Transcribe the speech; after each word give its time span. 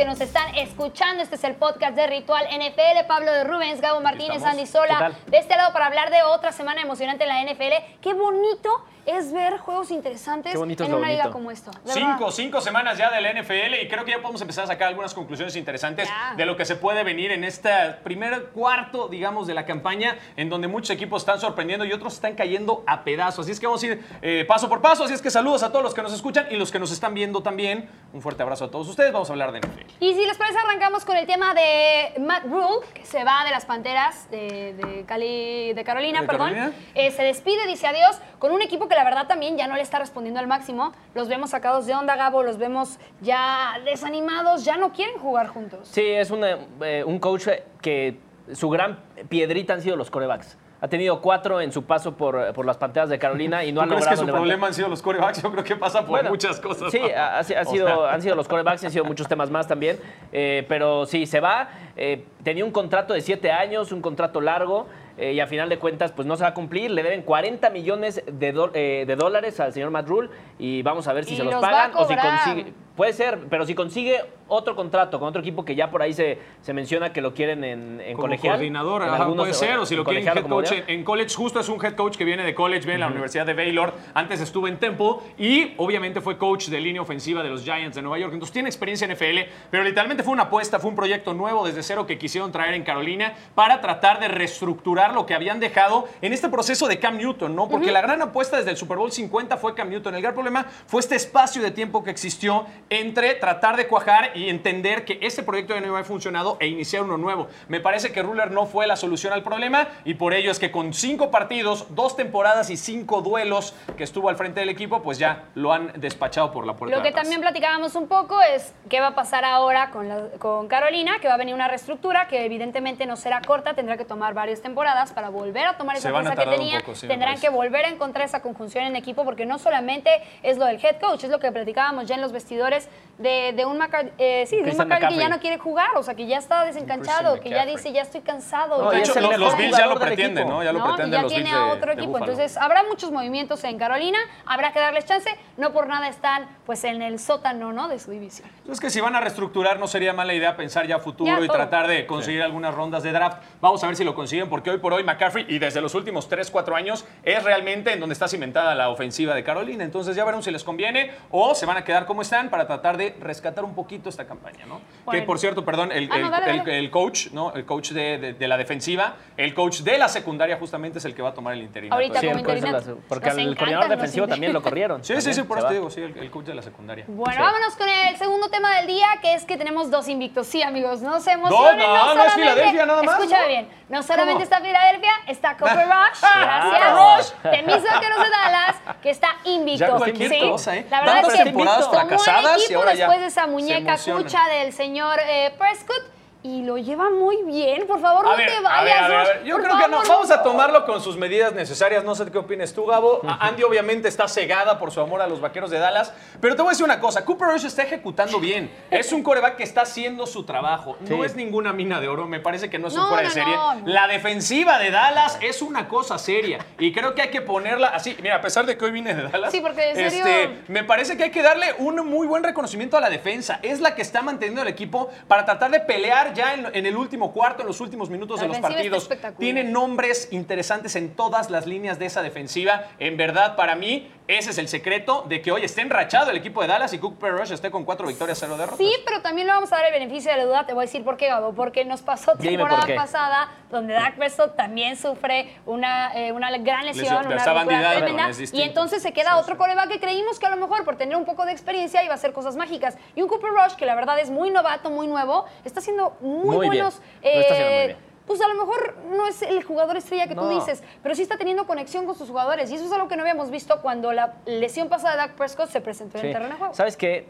Que 0.00 0.06
nos 0.06 0.22
están 0.22 0.54
escuchando. 0.54 1.22
Este 1.22 1.34
es 1.34 1.44
el 1.44 1.56
podcast 1.56 1.94
de 1.94 2.06
Ritual 2.06 2.46
NFL. 2.46 3.06
Pablo 3.06 3.30
de 3.32 3.44
Rubens, 3.44 3.82
Gabo 3.82 4.00
Martínez. 4.00 4.42
Andy 4.42 4.62
¿Qué 4.62 4.66
Sola. 4.66 5.12
De 5.26 5.36
este 5.36 5.54
lado 5.54 5.74
para 5.74 5.88
hablar 5.88 6.10
de 6.10 6.22
otra 6.22 6.52
semana 6.52 6.80
emocionante 6.80 7.24
en 7.24 7.28
la 7.28 7.52
NFL. 7.52 8.00
Qué 8.00 8.14
bonito 8.14 8.70
es 9.06 9.32
ver 9.32 9.58
juegos 9.58 9.90
interesantes 9.90 10.54
en 10.54 10.60
una 10.60 11.08
liga 11.08 11.24
bonito. 11.24 11.30
como 11.32 11.50
esto. 11.50 11.70
de 11.84 11.92
Cinco, 11.92 12.30
cinco 12.30 12.60
semanas 12.60 12.98
ya 12.98 13.10
del 13.10 13.24
NFL 13.40 13.74
y 13.82 13.88
creo 13.88 14.04
que 14.04 14.12
ya 14.12 14.18
podemos 14.18 14.40
empezar 14.40 14.64
a 14.64 14.66
sacar 14.66 14.88
algunas 14.88 15.14
conclusiones 15.14 15.56
interesantes 15.56 16.08
Ya. 16.08 16.34
de 16.36 16.46
lo 16.46 16.56
que 16.56 16.64
se 16.64 16.76
puede 16.76 17.02
venir 17.04 17.32
en 17.32 17.44
este 17.44 17.70
primer 18.04 18.46
cuarto, 18.46 19.08
digamos, 19.08 19.46
de 19.46 19.54
la 19.54 19.64
campaña, 19.66 20.16
en 20.36 20.48
donde 20.48 20.68
muchos 20.68 20.90
equipos 20.90 21.22
están 21.22 21.40
sorprendiendo 21.40 21.84
y 21.84 21.92
otros 21.92 22.14
están 22.14 22.34
cayendo 22.34 22.84
a 22.86 23.04
pedazos. 23.04 23.44
Así 23.44 23.52
es 23.52 23.60
que 23.60 23.66
vamos 23.66 23.82
a 23.82 23.86
ir 23.86 24.04
eh, 24.22 24.44
paso 24.46 24.68
por 24.68 24.80
paso. 24.80 25.04
Así 25.04 25.14
es 25.14 25.22
que 25.22 25.30
saludos 25.30 25.62
a 25.62 25.70
todos 25.70 25.82
los 25.84 25.94
que 25.94 26.02
nos 26.02 26.12
escuchan 26.12 26.46
y 26.50 26.56
los 26.56 26.70
que 26.70 26.78
nos 26.78 26.90
están 26.92 27.14
viendo 27.14 27.42
también. 27.42 27.88
Un 28.12 28.22
fuerte 28.22 28.42
abrazo 28.42 28.64
a 28.66 28.70
todos 28.70 28.88
ustedes. 28.88 29.12
Vamos 29.12 29.30
a 29.30 29.32
hablar 29.32 29.52
de 29.52 29.60
NFL. 29.60 29.86
Y 30.00 30.14
si 30.14 30.26
les 30.26 30.36
parece, 30.36 30.58
arrancamos 30.58 31.04
con 31.04 31.16
el 31.16 31.26
tema 31.26 31.54
de 31.54 32.14
Matt 32.20 32.44
Rule, 32.44 32.86
que 32.94 33.04
se 33.04 33.24
va 33.24 33.44
de 33.44 33.50
las 33.50 33.64
Panteras 33.64 34.30
de, 34.30 34.74
de 34.74 35.04
Cali, 35.06 35.72
de 35.72 35.84
Carolina, 35.84 36.20
¿De 36.22 36.26
perdón. 36.26 36.50
Carolina? 36.52 36.72
Eh, 36.94 37.10
se 37.12 37.22
despide, 37.22 37.66
dice 37.66 37.86
adiós, 37.86 38.18
con 38.38 38.52
un 38.52 38.62
equipo 38.62 38.88
que 38.90 38.96
la 38.96 39.04
verdad 39.04 39.28
también 39.28 39.56
ya 39.56 39.68
no 39.68 39.76
le 39.76 39.82
está 39.82 40.00
respondiendo 40.00 40.40
al 40.40 40.48
máximo. 40.48 40.92
Los 41.14 41.28
vemos 41.28 41.50
sacados 41.50 41.86
de 41.86 41.94
onda, 41.94 42.16
Gabo, 42.16 42.42
los 42.42 42.58
vemos 42.58 42.98
ya 43.22 43.78
desanimados, 43.84 44.64
ya 44.64 44.76
no 44.76 44.92
quieren 44.92 45.16
jugar 45.18 45.46
juntos. 45.46 45.88
Sí, 45.90 46.04
es 46.04 46.30
una, 46.30 46.58
eh, 46.82 47.04
un 47.06 47.20
coach 47.20 47.46
que 47.80 48.18
su 48.52 48.68
gran 48.68 48.98
piedrita 49.28 49.74
han 49.74 49.80
sido 49.80 49.96
los 49.96 50.10
corebacks. 50.10 50.58
Ha 50.82 50.88
tenido 50.88 51.20
cuatro 51.20 51.60
en 51.60 51.72
su 51.72 51.84
paso 51.84 52.16
por, 52.16 52.52
por 52.54 52.64
las 52.64 52.78
Panteras 52.78 53.10
de 53.10 53.18
Carolina 53.18 53.64
y 53.64 53.70
no 53.72 53.80
¿Tú 53.80 53.84
ha 53.84 53.88
crees 53.88 54.00
logrado 54.00 54.10
que 54.10 54.16
su 54.16 54.26
levantar- 54.26 54.40
problema 54.40 54.66
han 54.68 54.74
sido 54.74 54.88
los 54.88 55.02
corebacks? 55.02 55.42
Yo 55.42 55.52
creo 55.52 55.62
que 55.64 55.76
pasa 55.76 56.00
por 56.00 56.08
Bueno, 56.10 56.30
muchas 56.30 56.58
cosas. 56.58 56.90
Sí, 56.90 57.00
ha, 57.14 57.42
sido, 57.44 57.86
sea, 57.86 58.12
han 58.14 58.22
sido 58.22 58.34
los 58.34 58.48
corebacks, 58.48 58.82
han 58.84 58.90
sido 58.90 59.04
muchos 59.04 59.28
temas 59.28 59.50
más 59.50 59.68
también. 59.68 59.98
Eh, 60.32 60.64
pero 60.68 61.04
sí, 61.04 61.26
se 61.26 61.40
va. 61.40 61.68
eh, 61.96 62.24
tenía 62.42 62.64
un 62.64 62.70
contrato 62.70 63.12
de 63.12 63.20
siete 63.20 63.50
años, 63.52 63.92
un 63.92 64.00
contrato 64.00 64.40
largo. 64.40 64.86
eh, 65.18 65.32
y 65.34 65.40
a 65.40 65.46
final 65.46 65.68
de 65.68 65.78
cuentas, 65.78 66.12
pues 66.12 66.26
no 66.26 66.34
se 66.36 66.44
va 66.44 66.48
a 66.48 66.54
cumplir. 66.54 66.90
Le 66.90 67.02
deben 67.02 67.20
40 67.22 67.68
millones 67.68 68.22
de, 68.26 68.52
do- 68.52 68.70
eh, 68.72 69.04
de 69.06 69.16
dólares 69.16 69.60
al 69.60 69.74
señor 69.74 69.90
Matt 69.90 70.08
Rule. 70.08 70.30
Y 70.58 70.80
vamos 70.82 71.06
a 71.08 71.12
ver 71.12 71.26
si 71.26 71.34
Y 71.34 71.36
se 71.36 71.44
los 71.44 71.56
pagan 71.56 71.90
o 71.94 72.06
si 72.08 72.16
consigue. 72.16 72.72
Puede 72.96 73.12
ser, 73.12 73.38
pero 73.50 73.66
si 73.66 73.74
consigue 73.74 74.20
otro 74.50 74.76
contrato 74.76 75.18
con 75.18 75.28
otro 75.28 75.40
equipo 75.40 75.64
que 75.64 75.74
ya 75.74 75.90
por 75.90 76.02
ahí 76.02 76.12
se, 76.12 76.38
se 76.60 76.72
menciona 76.74 77.12
que 77.12 77.20
lo 77.20 77.32
quieren 77.32 77.64
en, 77.64 78.00
en 78.00 78.12
como 78.14 78.22
colegial. 78.28 78.54
coordinador, 78.54 79.02
en 79.02 79.08
ajá, 79.08 79.22
algunos- 79.22 79.44
puede 79.44 79.54
ser, 79.54 79.78
o 79.78 79.86
si 79.86 79.94
lo 79.96 80.02
en 80.02 80.04
quieren 80.22 80.28
head 80.38 80.46
coach 80.46 80.72
en, 80.72 80.84
en 80.88 81.04
college, 81.04 81.34
justo 81.34 81.60
es 81.60 81.68
un 81.68 81.82
head 81.84 81.94
coach 81.94 82.16
que 82.16 82.24
viene 82.24 82.42
de 82.42 82.54
college, 82.54 82.80
viene 82.80 82.94
de 82.94 82.98
la 83.00 83.06
Universidad 83.08 83.46
de 83.46 83.54
Baylor, 83.54 83.94
antes 84.14 84.40
estuvo 84.40 84.68
en 84.68 84.78
Temple 84.78 85.14
y 85.38 85.72
obviamente 85.78 86.20
fue 86.20 86.36
coach 86.36 86.66
de 86.68 86.80
línea 86.80 87.00
ofensiva 87.00 87.42
de 87.42 87.48
los 87.48 87.62
Giants 87.64 87.96
de 87.96 88.02
Nueva 88.02 88.18
York, 88.18 88.32
entonces 88.34 88.52
tiene 88.52 88.68
experiencia 88.68 89.06
en 89.06 89.12
NFL, 89.12 89.50
pero 89.70 89.84
literalmente 89.84 90.22
fue 90.22 90.32
una 90.32 90.44
apuesta, 90.44 90.78
fue 90.78 90.90
un 90.90 90.96
proyecto 90.96 91.32
nuevo 91.32 91.66
desde 91.66 91.82
cero 91.82 92.06
que 92.06 92.18
quisieron 92.18 92.52
traer 92.52 92.74
en 92.74 92.82
Carolina 92.82 93.34
para 93.54 93.80
tratar 93.80 94.20
de 94.20 94.28
reestructurar 94.28 95.14
lo 95.14 95.26
que 95.26 95.34
habían 95.34 95.60
dejado 95.60 96.08
en 96.20 96.32
este 96.32 96.48
proceso 96.48 96.88
de 96.88 96.98
Cam 96.98 97.16
Newton, 97.16 97.54
¿no? 97.54 97.68
Porque 97.68 97.92
la 97.92 98.00
gran 98.00 98.20
apuesta 98.20 98.56
desde 98.56 98.70
el 98.70 98.76
Super 98.76 98.98
Bowl 98.98 99.12
50 99.12 99.56
fue 99.56 99.74
Cam 99.74 99.88
Newton, 99.90 100.14
el 100.14 100.22
gran 100.22 100.34
problema 100.34 100.66
fue 100.86 101.00
este 101.00 101.14
espacio 101.16 101.62
de 101.62 101.70
tiempo 101.70 102.02
que 102.02 102.10
existió 102.10 102.66
entre 102.88 103.34
tratar 103.34 103.76
de 103.76 103.86
cuajar 103.86 104.32
y 104.34 104.39
entender 104.48 105.04
que 105.04 105.18
este 105.22 105.42
proyecto 105.42 105.74
ya 105.74 105.80
no 105.80 105.94
había 105.94 106.04
funcionado 106.04 106.56
e 106.60 106.66
iniciar 106.68 107.02
uno 107.02 107.16
nuevo. 107.18 107.48
Me 107.68 107.80
parece 107.80 108.12
que 108.12 108.22
Ruler 108.22 108.50
no 108.50 108.66
fue 108.66 108.86
la 108.86 108.96
solución 108.96 109.32
al 109.32 109.42
problema 109.42 109.88
y 110.04 110.14
por 110.14 110.32
ello 110.34 110.50
es 110.50 110.58
que 110.58 110.70
con 110.70 110.94
cinco 110.94 111.30
partidos, 111.30 111.86
dos 111.94 112.16
temporadas 112.16 112.70
y 112.70 112.76
cinco 112.76 113.20
duelos 113.22 113.74
que 113.96 114.04
estuvo 114.04 114.28
al 114.28 114.36
frente 114.36 114.60
del 114.60 114.68
equipo, 114.68 115.02
pues 115.02 115.18
ya 115.18 115.44
lo 115.54 115.72
han 115.72 115.92
despachado 116.00 116.52
por 116.52 116.66
la 116.66 116.74
puerta. 116.74 116.96
Lo 116.96 117.02
de 117.02 117.02
que 117.02 117.08
atrás. 117.10 117.24
también 117.24 117.40
platicábamos 117.40 117.94
un 117.96 118.08
poco 118.08 118.40
es 118.40 118.72
qué 118.88 119.00
va 119.00 119.08
a 119.08 119.14
pasar 119.14 119.44
ahora 119.44 119.90
con, 119.90 120.08
la- 120.08 120.28
con 120.38 120.68
Carolina, 120.68 121.18
que 121.20 121.28
va 121.28 121.34
a 121.34 121.38
venir 121.38 121.54
una 121.54 121.68
reestructura 121.68 122.28
que 122.28 122.44
evidentemente 122.44 123.06
no 123.06 123.16
será 123.16 123.40
corta, 123.42 123.74
tendrá 123.74 123.96
que 123.96 124.04
tomar 124.04 124.32
varias 124.34 124.60
temporadas 124.62 125.12
para 125.12 125.28
volver 125.28 125.66
a 125.66 125.76
tomar 125.76 125.96
esa 125.96 126.10
fuerza 126.10 126.36
que 126.36 126.46
tenía. 126.46 126.80
poco, 126.80 126.94
sí, 126.94 127.06
me 127.06 127.14
Tendrán 127.14 127.40
que 127.40 127.48
volver 127.48 127.84
a 127.84 127.88
encontrar 127.88 128.24
esa 128.26 128.40
conjunción 128.42 128.84
en 128.84 128.96
equipo 128.96 129.24
porque 129.24 129.44
no 129.46 129.58
solamente 129.58 130.10
es 130.42 130.56
lo 130.58 130.64
del 130.66 130.76
head 130.84 131.00
coach, 131.00 131.24
es 131.24 131.30
lo 131.30 131.38
que 131.40 131.50
platicábamos 131.50 132.06
ya 132.06 132.14
en 132.14 132.20
los 132.20 132.32
vestidores 132.32 132.88
de, 133.18 133.52
de 133.54 133.64
un 133.66 133.78
McCarthy, 133.78 134.10
eh, 134.18 134.29
sí, 134.46 134.56
de 134.56 134.62
un 134.62 134.64
Christian 134.64 134.88
McCarthy 134.88 135.14
que 135.14 135.20
ya 135.20 135.28
McCaffrey. 135.28 135.36
no 135.36 135.40
quiere 135.40 135.58
jugar, 135.58 135.96
o 135.96 136.02
sea, 136.02 136.14
que 136.14 136.26
ya 136.26 136.38
está 136.38 136.64
desencanchado, 136.64 137.40
que 137.40 137.50
ya 137.50 137.64
McCaffrey. 137.64 137.76
dice, 137.76 137.92
ya 137.92 138.02
estoy 138.02 138.20
cansado. 138.20 138.82
No, 138.82 138.92
ya 138.92 138.98
hecho, 138.98 139.20
los, 139.20 139.56
Bills 139.56 139.76
ya 139.76 139.86
lo 139.86 139.98
pretenden. 139.98 140.48
¿no? 140.48 140.62
Ya 140.62 140.72
lo 140.72 140.80
¿no? 140.80 140.84
Y 140.84 140.88
pretenden 140.88 141.12
ya 141.12 141.22
los 141.22 141.32
tiene 141.32 141.50
Bills 141.50 141.62
a 141.62 141.66
otro 141.72 141.94
de 141.94 142.02
equipo. 142.02 142.18
Entonces, 142.18 142.56
habrá 142.56 142.82
muchos 142.84 143.10
movimientos 143.10 143.62
en 143.64 143.78
Carolina, 143.78 144.18
habrá 144.46 144.72
que 144.72 144.80
darles 144.80 145.04
chance. 145.04 145.30
No 145.56 145.72
por 145.72 145.86
nada 145.88 146.08
están 146.08 146.48
pues 146.66 146.84
en 146.84 147.02
el 147.02 147.18
sótano 147.18 147.72
¿no? 147.72 147.88
de 147.88 147.98
su 147.98 148.10
división. 148.10 148.48
Es 148.70 148.80
que 148.80 148.90
si 148.90 149.00
van 149.00 149.14
a 149.16 149.20
reestructurar, 149.20 149.78
no 149.78 149.86
sería 149.86 150.12
mala 150.12 150.34
idea 150.34 150.56
pensar 150.56 150.86
ya 150.86 150.96
a 150.96 150.98
futuro 151.00 151.30
Ya, 151.30 151.40
y 151.40 151.46
todo. 151.46 151.56
tratar 151.56 151.86
de 151.86 152.06
conseguir 152.06 152.42
algunas 152.42 152.74
rondas 152.74 153.02
de 153.02 153.12
draft. 153.12 153.42
Vamos 153.60 153.82
a 153.82 153.86
ver 153.86 153.96
si 153.96 154.04
lo 154.04 154.14
consiguen, 154.14 154.48
porque 154.48 154.70
hoy 154.70 154.78
por 154.78 154.92
hoy 154.92 155.04
McCaffrey, 155.04 155.46
y 155.48 155.58
desde 155.58 155.80
los 155.80 155.94
últimos 155.94 156.28
3, 156.28 156.50
4 156.50 156.76
años, 156.76 157.04
es 157.22 157.42
realmente 157.42 157.92
en 157.92 158.00
donde 158.00 158.12
está 158.12 158.28
cimentada 158.28 158.74
la 158.74 158.88
ofensiva 158.88 159.34
de 159.34 159.44
Carolina. 159.44 159.84
Entonces 159.84 160.16
ya 160.16 160.24
veremos 160.24 160.44
si 160.44 160.50
les 160.50 160.64
conviene 160.64 161.10
o 161.30 161.54
se 161.54 161.66
van 161.66 161.76
a 161.76 161.84
quedar 161.84 162.06
como 162.06 162.22
están 162.22 162.50
para 162.50 162.66
tratar 162.66 162.96
de 162.96 163.16
rescatar 163.20 163.64
un 163.64 163.74
poquito 163.74 164.08
esta 164.10 164.26
campaña, 164.26 164.66
¿no? 164.66 164.80
Bueno. 165.04 165.20
Que 165.20 165.26
por 165.26 165.38
cierto, 165.38 165.64
perdón, 165.64 165.90
el, 165.92 166.08
Ah, 166.12 166.18
no, 166.18 166.24
el- 166.26 166.30
dale, 166.32 166.50
el- 166.50 166.58
dale. 166.58 166.78
el 166.78 166.90
coach, 166.90 167.28
¿no? 167.32 167.52
El 167.54 167.64
coach 167.64 167.90
de, 167.92 168.18
de- 168.18 168.32
de 168.34 168.48
la 168.48 168.56
defensiva, 168.56 169.14
el 169.36 169.54
coach 169.54 169.80
de 169.80 169.96
la 169.98 170.08
secundaria 170.08 170.56
justamente 170.58 170.98
es 170.98 171.04
el 171.04 171.14
que 171.14 171.22
va 171.22 171.30
a 171.30 171.34
tomar 171.34 171.54
el 171.54 171.62
interinato. 171.62 171.94
Ahorita 171.94 172.20
Sí, 172.20 172.26
como 172.26 172.38
el 172.38 172.44
coach 172.44 172.54
de 172.56 172.60
la- 172.60 172.68
interinato. 172.78 173.02
porque 173.08 173.30
al 173.30 173.56
coordinador 173.56 173.88
defensivo 173.88 174.28
también 174.28 174.52
lo 174.52 174.62
corrieron. 174.62 175.02
Sí, 175.04 175.20
sí, 175.20 175.32
sí, 175.34 175.42
por 175.42 175.56
se 175.56 175.60
eso 175.60 175.68
te 175.68 175.74
digo, 175.74 175.90
sí, 175.90 176.00
el, 176.02 176.16
el 176.18 176.30
coach 176.30 176.46
de 176.46 176.54
la 176.54 176.62
secundaria. 176.62 177.04
Bueno, 177.08 177.32
Sí. 177.34 177.40
vámonos 177.40 177.76
con 177.76 177.88
el 177.88 178.16
segundo 178.16 178.48
tema 178.50 178.76
del 178.76 178.86
día, 178.86 179.06
que 179.22 179.34
es 179.34 179.44
que 179.44 179.56
tenemos 179.56 179.90
dos 179.90 180.08
invictos. 180.08 180.46
Sí, 180.46 180.62
amigos, 180.62 181.00
no 181.02 181.20
se 181.20 181.36
No, 181.36 181.46
emocionen. 181.48 181.78
no, 181.78 182.14
no 182.14 182.24
es 182.24 182.34
Filadelfia 182.34 182.86
nada 182.86 183.02
más, 183.02 183.18
Escúchame 183.18 183.42
¿no? 183.42 183.48
bien. 183.48 183.68
No 183.88 184.02
solamente 184.02 184.32
¿Cómo? 184.34 184.44
está 184.44 184.60
Filadelfia, 184.60 185.12
está 185.26 185.56
Cooper 185.58 185.86
Rush. 185.86 186.20
Gracias. 186.22 187.34
De 187.42 187.62
mis 187.62 187.82
vaqueros 187.82 188.18
de 188.18 188.30
Dallas, 188.30 188.76
que 189.02 189.10
está 189.10 189.28
invicto. 189.44 189.86
Ya 189.86 189.90
cualquier 189.96 190.30
Sí. 190.30 190.40
cosa, 190.50 190.76
¿eh? 190.76 190.86
La 190.90 191.00
verdad 191.00 191.14
Tantas 191.14 191.32
es 191.34 191.38
que 191.38 191.44
temporadas 191.44 191.88
fracasadas 191.88 192.58
y 192.60 192.64
equipo 192.64 192.78
ahora 192.80 192.94
ya 192.94 192.98
después 193.06 193.20
de 193.20 193.26
esa 193.26 193.44
se 193.44 193.50
muñeca 193.50 193.96
emocionan. 194.08 194.22
cucha 194.24 194.48
del 194.48 194.72
señor 194.72 195.18
eh, 195.26 195.52
Prescott 195.58 196.02
y 196.42 196.62
lo 196.62 196.78
lleva 196.78 197.10
muy 197.10 197.42
bien. 197.44 197.86
Por 197.86 198.00
favor, 198.00 198.24
no 198.24 198.36
ver, 198.36 198.46
te 198.48 198.56
a 198.56 198.60
vayas. 198.62 198.84
ver, 198.84 198.92
a 198.96 199.08
ver, 199.08 199.16
a 199.16 199.24
ver. 199.24 199.36
Rush. 199.40 199.46
Yo 199.46 199.56
Por 199.56 199.64
creo 199.66 199.78
que 199.78 199.88
no. 199.88 200.02
Vamos 200.08 200.30
a 200.30 200.42
tomarlo 200.42 200.86
con 200.86 201.00
sus 201.02 201.16
medidas 201.16 201.52
necesarias. 201.52 202.02
No 202.02 202.14
sé 202.14 202.30
qué 202.30 202.38
opines 202.38 202.72
tú, 202.72 202.86
Gabo. 202.86 203.20
Andy 203.40 203.62
obviamente 203.62 204.08
está 204.08 204.26
cegada 204.26 204.78
por 204.78 204.90
su 204.90 205.00
amor 205.00 205.20
a 205.20 205.26
los 205.26 205.40
vaqueros 205.40 205.70
de 205.70 205.78
Dallas. 205.78 206.12
Pero 206.40 206.56
te 206.56 206.62
voy 206.62 206.70
a 206.70 206.72
decir 206.72 206.84
una 206.84 206.98
cosa. 206.98 207.24
Cooper 207.26 207.48
Rush 207.48 207.66
está 207.66 207.82
ejecutando 207.82 208.40
bien. 208.40 208.70
Es 208.90 209.12
un 209.12 209.22
coreback 209.22 209.56
que 209.56 209.64
está 209.64 209.82
haciendo 209.82 210.26
su 210.26 210.44
trabajo. 210.44 210.96
No 211.00 211.16
Sí. 211.16 211.22
es 211.24 211.36
ninguna 211.36 211.72
mina 211.74 212.00
de 212.00 212.08
oro. 212.08 212.26
Me 212.26 212.40
parece 212.40 212.70
que 212.70 212.78
no 212.78 212.88
es 212.88 212.94
un 212.94 213.00
No, 213.00 213.08
fuera 213.08 213.22
de 213.22 213.28
no, 213.28 213.34
serie. 213.34 213.54
no. 213.56 213.82
La 213.84 214.06
defensiva 214.08 214.78
de 214.78 214.90
Dallas 214.90 215.38
es 215.42 215.60
una 215.60 215.88
cosa 215.88 216.16
seria. 216.18 216.64
Y 216.78 216.92
creo 216.92 217.14
que 217.14 217.22
hay 217.22 217.28
que 217.30 217.42
ponerla 217.42 217.88
así. 217.88 218.16
Mira, 218.22 218.36
a 218.36 218.40
pesar 218.40 218.64
de 218.64 218.78
que 218.78 218.84
hoy 218.86 218.92
vine 218.92 219.14
de 219.14 219.24
Dallas. 219.28 219.52
Sí, 219.52 219.60
porque 219.60 219.94
serio- 219.94 220.06
este, 220.26 220.62
me 220.68 220.84
parece 220.84 221.16
que 221.18 221.24
hay 221.24 221.30
que 221.30 221.42
darle 221.42 221.74
un 221.78 221.96
muy 222.08 222.26
buen 222.26 222.42
reconocimiento 222.42 222.96
a 222.96 223.00
la 223.00 223.10
defensa. 223.10 223.60
Es 223.62 223.80
la 223.80 223.94
que 223.94 224.02
está 224.02 224.22
manteniendo 224.22 224.62
el 224.62 224.68
equipo 224.68 225.10
para 225.28 225.44
tratar 225.44 225.70
de 225.70 225.80
pelear 225.80 226.29
ya 226.34 226.54
en, 226.54 226.66
en 226.72 226.86
el 226.86 226.96
último 226.96 227.32
cuarto, 227.32 227.62
en 227.62 227.68
los 227.68 227.80
últimos 227.80 228.10
minutos 228.10 228.38
La 228.38 228.42
de 228.42 228.48
los 228.48 228.58
partidos. 228.58 229.08
Tiene 229.38 229.64
nombres 229.64 230.28
interesantes 230.30 230.96
en 230.96 231.10
todas 231.14 231.50
las 231.50 231.66
líneas 231.66 231.98
de 231.98 232.06
esa 232.06 232.22
defensiva. 232.22 232.88
En 232.98 233.16
verdad, 233.16 233.56
para 233.56 233.74
mí, 233.74 234.10
ese 234.38 234.50
es 234.50 234.58
el 234.58 234.68
secreto 234.68 235.24
de 235.28 235.42
que 235.42 235.50
hoy 235.50 235.64
esté 235.64 235.80
enrachado 235.80 236.30
el 236.30 236.36
equipo 236.36 236.60
de 236.62 236.68
Dallas 236.68 236.92
y 236.92 236.98
Cooper 236.98 237.32
Rush 237.32 237.52
esté 237.52 237.70
con 237.70 237.84
cuatro 237.84 238.06
victorias, 238.06 238.38
cero 238.38 238.56
derrotas. 238.56 238.78
Sí, 238.78 238.92
pero 239.04 239.20
también 239.22 239.46
le 239.46 239.52
vamos 239.52 239.72
a 239.72 239.76
dar 239.76 239.86
el 239.86 239.92
beneficio 239.92 240.30
de 240.30 240.38
la 240.38 240.44
duda. 240.44 240.66
Te 240.66 240.72
voy 240.72 240.82
a 240.82 240.86
decir 240.86 241.04
por 241.04 241.16
qué, 241.16 241.28
Gabo. 241.28 241.52
Porque 241.52 241.84
nos 241.84 242.02
pasó 242.02 242.32
temporada 242.32 242.86
pasada 242.94 243.48
donde 243.70 243.94
Dak 243.94 244.16
Prescott 244.16 244.56
también 244.56 244.96
sufre 244.96 245.56
una, 245.66 246.14
eh, 246.14 246.32
una 246.32 246.50
gran 246.58 246.86
lesión, 246.86 247.28
Lesión, 247.28 247.32
una 247.32 247.52
bandidado, 247.52 247.98
tremenda. 247.98 248.30
Y 248.52 248.62
entonces 248.62 249.02
se 249.02 249.12
queda 249.12 249.36
otro 249.36 249.56
coreback 249.56 249.88
que 249.88 250.00
creímos 250.00 250.38
que 250.38 250.46
a 250.46 250.50
lo 250.50 250.56
mejor 250.56 250.84
por 250.84 250.96
tener 250.96 251.16
un 251.16 251.24
poco 251.24 251.44
de 251.44 251.52
experiencia 251.52 252.02
iba 252.02 252.12
a 252.12 252.16
hacer 252.16 252.32
cosas 252.32 252.56
mágicas. 252.56 252.96
Y 253.14 253.22
un 253.22 253.28
Cooper 253.28 253.50
Rush 253.50 253.74
que 253.74 253.86
la 253.86 253.94
verdad 253.94 254.18
es 254.18 254.30
muy 254.30 254.50
novato, 254.50 254.90
muy 254.90 255.06
nuevo, 255.06 255.46
está 255.64 255.80
haciendo 255.80 256.16
muy, 256.20 256.56
Muy 256.56 256.68
bien. 256.68 256.84
buenos... 256.84 257.00
Lo 257.22 257.30
está 257.30 257.52
haciendo 257.54 257.74
muy 257.74 257.82
eh, 257.82 257.86
bien. 257.86 258.09
Pues 258.26 258.40
a 258.40 258.48
lo 258.48 258.54
mejor 258.54 258.96
no 259.10 259.26
es 259.26 259.42
el 259.42 259.62
jugador 259.64 259.96
estrella 259.96 260.26
que 260.28 260.34
tú 260.34 260.48
dices, 260.48 260.82
pero 261.02 261.14
sí 261.14 261.22
está 261.22 261.36
teniendo 261.36 261.66
conexión 261.66 262.06
con 262.06 262.14
sus 262.14 262.28
jugadores. 262.28 262.70
Y 262.70 262.74
eso 262.76 262.84
es 262.84 262.92
algo 262.92 263.08
que 263.08 263.16
no 263.16 263.22
habíamos 263.22 263.50
visto 263.50 263.80
cuando 263.82 264.12
la 264.12 264.34
lesión 264.46 264.88
pasada 264.88 265.12
de 265.12 265.16
Dak 265.18 265.34
Prescott 265.34 265.68
se 265.70 265.80
presentó 265.80 266.18
en 266.18 266.22
Sí. 266.22 266.26
el 266.28 266.32
terreno 266.32 266.52
de 266.54 266.58
juego. 266.58 266.74
¿Sabes 266.74 266.96
qué? 266.96 267.26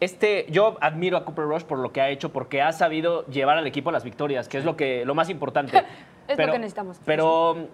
Este, 0.00 0.46
yo 0.50 0.76
admiro 0.80 1.16
a 1.16 1.24
Cooper 1.24 1.44
Rush 1.44 1.62
por 1.62 1.78
lo 1.78 1.92
que 1.92 2.00
ha 2.00 2.08
hecho, 2.10 2.32
porque 2.32 2.60
ha 2.60 2.72
sabido 2.72 3.24
llevar 3.26 3.56
al 3.58 3.66
equipo 3.66 3.88
a 3.90 3.92
las 3.92 4.04
victorias, 4.04 4.48
que 4.48 4.58
es 4.58 4.64
lo, 4.64 4.76
que, 4.76 5.04
lo 5.04 5.14
más 5.14 5.30
importante. 5.30 5.84
Es 6.26 6.38
lo 6.38 6.52
que 6.52 6.58
necesitamos. 6.58 6.98
Pero 7.04 7.68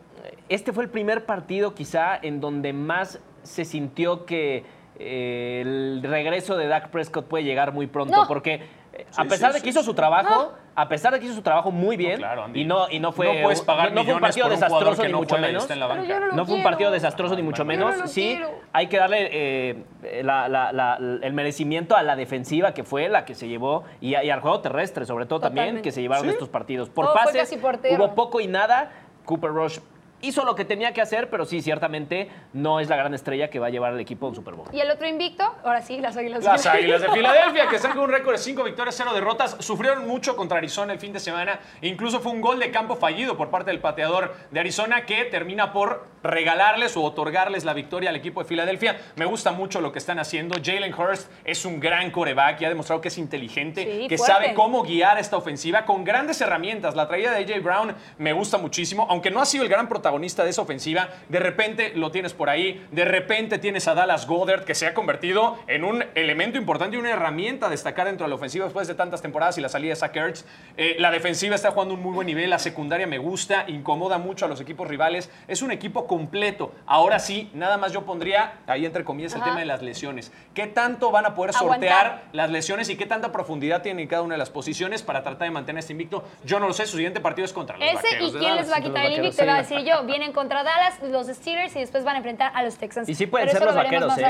este 0.49 0.73
fue 0.73 0.83
el 0.83 0.91
primer 0.91 1.25
partido 1.25 1.73
quizá 1.73 2.17
en 2.21 2.41
donde 2.41 2.73
más 2.73 3.21
se 3.45 3.65
sintió 3.65 4.27
que 4.27 4.65
eh, 4.99 5.61
el 5.63 6.03
regreso 6.03 6.57
de 6.57 6.67
Dak 6.67 6.91
Prescott 6.91 7.27
puede 7.27 7.45
llegar 7.45 7.73
muy 7.73 7.87
pronto, 7.87 8.17
No. 8.23 8.27
porque 8.27 8.55
eh, 8.93 9.07
a 9.17 9.25
pesar 9.27 9.51
sí, 9.51 9.55
de 9.55 9.59
sí, 9.61 9.63
que 9.63 9.69
hizo 9.71 9.81
sí. 9.81 9.87
su 9.87 9.95
trabajo, 9.95 10.53
a 10.75 10.89
pesar 10.89 11.13
de 11.13 11.21
que 11.21 11.27
hizo 11.27 11.35
su 11.35 11.43
trabajo 11.43 11.71
muy 11.71 11.97
bien, 11.97 12.19
claro, 12.19 12.45
Andy. 12.45 12.61
y 12.61 12.65
no 12.65 12.89
y 12.91 13.01
no 13.01 13.13
fue 13.13 13.27
No 13.35 13.43
puedes 13.43 13.61
pagar 13.61 13.93
no 13.93 14.05
fue 14.05 14.15
un 14.15 14.21
partido 14.21 14.47
un 14.47 14.53
desastroso 14.53 15.03
ni 15.05 15.13
no 15.13 15.19
mucho 15.19 15.37
menos. 15.39 15.63
está 15.65 15.75
en 15.75 15.81
la 15.81 15.89
Pero 15.89 16.01
banca. 16.01 16.15
yo 16.15 16.21
no 16.21 16.27
lo 16.29 16.33
No 16.35 16.47
fue 16.47 16.55
un 16.57 16.63
partido 16.63 16.91
desastroso 16.91 17.35
ni 17.37 17.43
mucho 17.43 17.65
menos. 17.65 18.11
sí, 18.11 18.37
quiero. 18.37 18.51
hay 18.73 18.87
que 18.87 18.97
darle 18.99 19.29
eh, 19.33 20.23
la- 20.23 20.49
la- 20.49 20.73
la- 20.73 20.97
el 20.97 21.33
merecimiento 21.33 21.97
a 21.97 22.03
la 22.03 22.17
defensiva 22.17 22.73
que 22.73 22.85
fue 22.85 23.09
la 23.09 23.25
que 23.25 23.35
se 23.35 23.49
llevó 23.49 23.85
y, 24.01 24.15
al 24.15 24.41
juego 24.41 24.61
terrestre, 24.61 25.05
sobre 25.07 25.27
todo 25.27 25.41
también, 25.41 25.83
que 25.83 25.93
se 25.93 26.01
llevaron 26.03 26.29
estos 26.29 26.49
partidos. 26.49 26.89
Por 26.89 27.07
Todo 27.07 27.15
pases 27.15 27.53
hubo 27.97 28.15
poco 28.15 28.41
y 28.41 28.47
nada. 28.47 28.91
Cooper 29.27 29.51
Rush 29.51 29.79
hizo 30.23 30.45
lo 30.45 30.55
que 30.55 30.65
tenía 30.65 30.93
que 30.93 31.01
hacer, 31.01 31.31
pero 31.31 31.45
sí, 31.45 31.63
ciertamente 31.63 32.29
no 32.53 32.81
es 32.81 32.89
la 32.89 32.97
gran 32.97 33.15
estrella 33.15 33.51
que 33.51 33.59
va 33.59 33.69
a 33.69 33.71
llevar 33.71 33.93
al 33.93 34.01
equipo 34.01 34.27
a 34.27 34.29
un 34.31 34.35
Super 34.35 34.55
Bowl. 34.55 34.69
Y 34.73 34.81
el 34.81 34.91
otro 34.91 35.07
invicto, 35.09 35.45
ahora 35.65 35.81
sí, 35.83 35.99
las 35.99 36.17
Águilas. 36.17 36.45
Las 36.45 36.67
Águilas 36.67 37.03
de 37.03 37.09
Filadelfia, 37.13 37.69
que 37.69 37.77
están 37.77 37.93
con 37.93 38.03
un 38.05 38.11
récord 38.11 38.33
de 38.33 38.39
5 38.39 38.63
victorias, 38.65 38.95
0 38.97 39.13
derrotas, 39.15 39.57
sufrieron 39.61 40.07
mucho 40.07 40.37
contra 40.37 40.59
Arizona 40.59 40.93
el 40.93 40.99
fin 40.99 41.13
de 41.13 41.21
semana. 41.21 41.61
Incluso 41.83 42.21
fue 42.21 42.33
un 42.33 42.41
gol 42.41 42.59
de 42.59 42.71
campo 42.71 42.97
fallido 42.97 43.37
por 43.37 43.51
parte 43.51 43.71
del 43.71 43.81
pateador 43.81 44.35
de 44.51 44.61
Arizona 44.61 45.07
que 45.07 45.25
termina 45.25 45.73
por 45.73 46.07
regalarles 46.23 46.97
o 46.97 47.03
otorgarles 47.03 47.65
la 47.65 47.73
victoria 47.73 48.11
al 48.11 48.17
equipo 48.17 48.43
de 48.43 48.49
Filadelfia. 48.49 49.01
Me 49.17 49.25
gusta 49.25 49.53
mucho 49.53 49.81
lo 49.81 49.93
que 49.93 49.99
están 49.99 50.19
haciendo. 50.19 50.57
Jalen 50.63 50.93
Hurst 50.95 51.31
es 51.45 51.65
un 51.65 51.81
gran 51.81 52.11
coreback 52.11 52.61
y 52.61 52.65
ha 52.67 52.69
demostrado 52.69 53.01
que 53.01 53.09
es 53.09 53.19
inteligente, 53.19 53.85
Sí, 53.85 54.09
que 54.09 54.19
fuerte. 54.19 54.35
sabe 54.35 54.55
cómo 54.55 54.83
guiar 54.83 55.19
esta 55.19 55.37
ofensiva 55.37 55.85
con 55.87 56.05
grandes 56.05 56.41
herramientas. 56.41 56.95
La 56.95 57.09
traída 57.09 57.33
de 57.33 57.39
AJ 57.55 57.63
Brown 57.63 57.95
me 58.19 58.33
gusta 58.33 58.59
muchísimo, 58.59 59.07
aunque 59.09 59.31
no 59.31 59.41
ha 59.41 59.47
sido 59.47 59.65
el 59.65 59.71
gran 59.71 59.89
protagonista 59.89 60.10
de 60.19 60.51
esa 60.51 60.63
ofensiva. 60.63 61.09
De 61.29 61.39
repente 61.39 61.93
lo 61.95 62.11
tienes 62.11 62.35
por 62.35 62.51
ahí, 62.51 62.87
de 62.91 63.05
repente 63.05 63.59
tienes 63.59 63.89
a 63.89 63.95
Dallas 63.95 64.27
Goddard 64.27 64.65
que 64.65 64.75
se 64.75 64.87
ha 64.87 64.95
convertido 64.95 65.59
en 65.67 65.85
un 65.85 66.05
elemento 66.15 66.59
importante 66.59 66.97
y 66.97 67.01
una 67.01 67.11
herramienta 67.11 67.67
a 67.67 67.71
destacar 67.71 68.07
dentro 68.07 68.25
de 68.25 68.31
la 68.31 68.37
ofensiva 68.37 68.65
después 68.65 68.89
de 68.89 68.95
tantas 68.95 69.23
temporadas 69.23 69.59
y 69.59 69.61
la 69.61 69.69
salida 69.69 69.91
de 69.91 69.97
Zach 69.97 70.17
Ertz. 70.17 70.45
Eh, 70.77 70.97
la 70.99 71.11
defensiva 71.11 71.55
está 71.55 71.71
jugando 71.71 71.95
un 71.95 72.03
muy 72.03 72.13
buen 72.13 72.27
nivel, 72.27 72.51
la 72.51 72.59
secundaria 72.59 73.07
me 73.07 73.19
gusta, 73.19 73.65
incomoda 73.69 74.19
mucho 74.19 74.45
a 74.45 74.49
los 74.49 74.61
equipos 74.61 74.89
rivales. 74.89 75.31
Es 75.49 75.63
un 75.63 75.71
equipo 75.71 76.07
completo. 76.07 76.73
Ahora 76.87 77.19
sí, 77.19 77.51
nada 77.55 77.77
más 77.77 77.93
yo 77.93 78.03
pondría 78.03 78.61
ahí 78.67 78.87
entre 78.87 79.05
comillas 79.05 79.35
el 79.35 79.43
tema 79.43 79.61
de 79.61 79.67
las 79.67 79.83
lesiones. 79.83 80.33
¿Qué 80.55 80.67
tanto 80.67 81.11
van 81.11 81.27
a 81.27 81.35
poder 81.35 81.53
sortear 81.53 82.07
Aguantar. 82.07 82.23
las 82.33 82.51
lesiones 82.51 82.89
y 82.91 82.97
qué 82.97 83.07
tanta 83.07 83.33
profundidad 83.33 83.83
tienen 83.83 84.01
en 84.01 84.09
cada 84.09 84.23
una 84.23 84.35
de 84.35 84.39
las 84.39 84.51
posiciones 84.51 85.03
para 85.03 85.23
tratar 85.23 85.49
de 85.49 85.51
mantener 85.51 85.81
este 85.81 85.93
invicto. 85.93 86.25
Yo 86.45 86.61
no 86.61 86.67
lo 86.67 86.75
sé, 86.75 86.87
su 86.87 86.97
siguiente 86.97 87.21
partido 87.21 87.45
es 87.45 87.53
contra 87.53 87.77
los 87.77 87.87
Ese 87.87 87.95
Vaqueros 87.95 88.35
y 88.35 88.39
quién 88.39 88.57
les 88.57 88.71
va 88.71 88.77
a 88.77 88.81
quitar 88.81 89.07
el 89.07 89.13
invicto, 89.15 89.47
va 89.47 89.55
a 89.55 89.59
decir 89.59 89.81
yo. 89.81 90.00
Vienen 90.07 90.33
contra 90.33 90.63
Dallas, 90.63 90.99
los 91.03 91.27
Steelers 91.29 91.75
y 91.77 91.81
después 91.81 92.05
van 92.05 92.15
a 92.15 92.19
enfrentar 92.19 92.53
a 92.55 92.63
los 92.63 92.77
Texans. 92.77 93.09
Y 93.09 93.15
sí 93.15 93.27
pueden 93.27 93.49
Pero 93.49 93.59
ser 93.59 93.67
los 93.67 93.75
lo 93.77 93.83
vaqueros, 93.83 94.13
¿eh? 94.13 94.15
Sí 94.17 94.23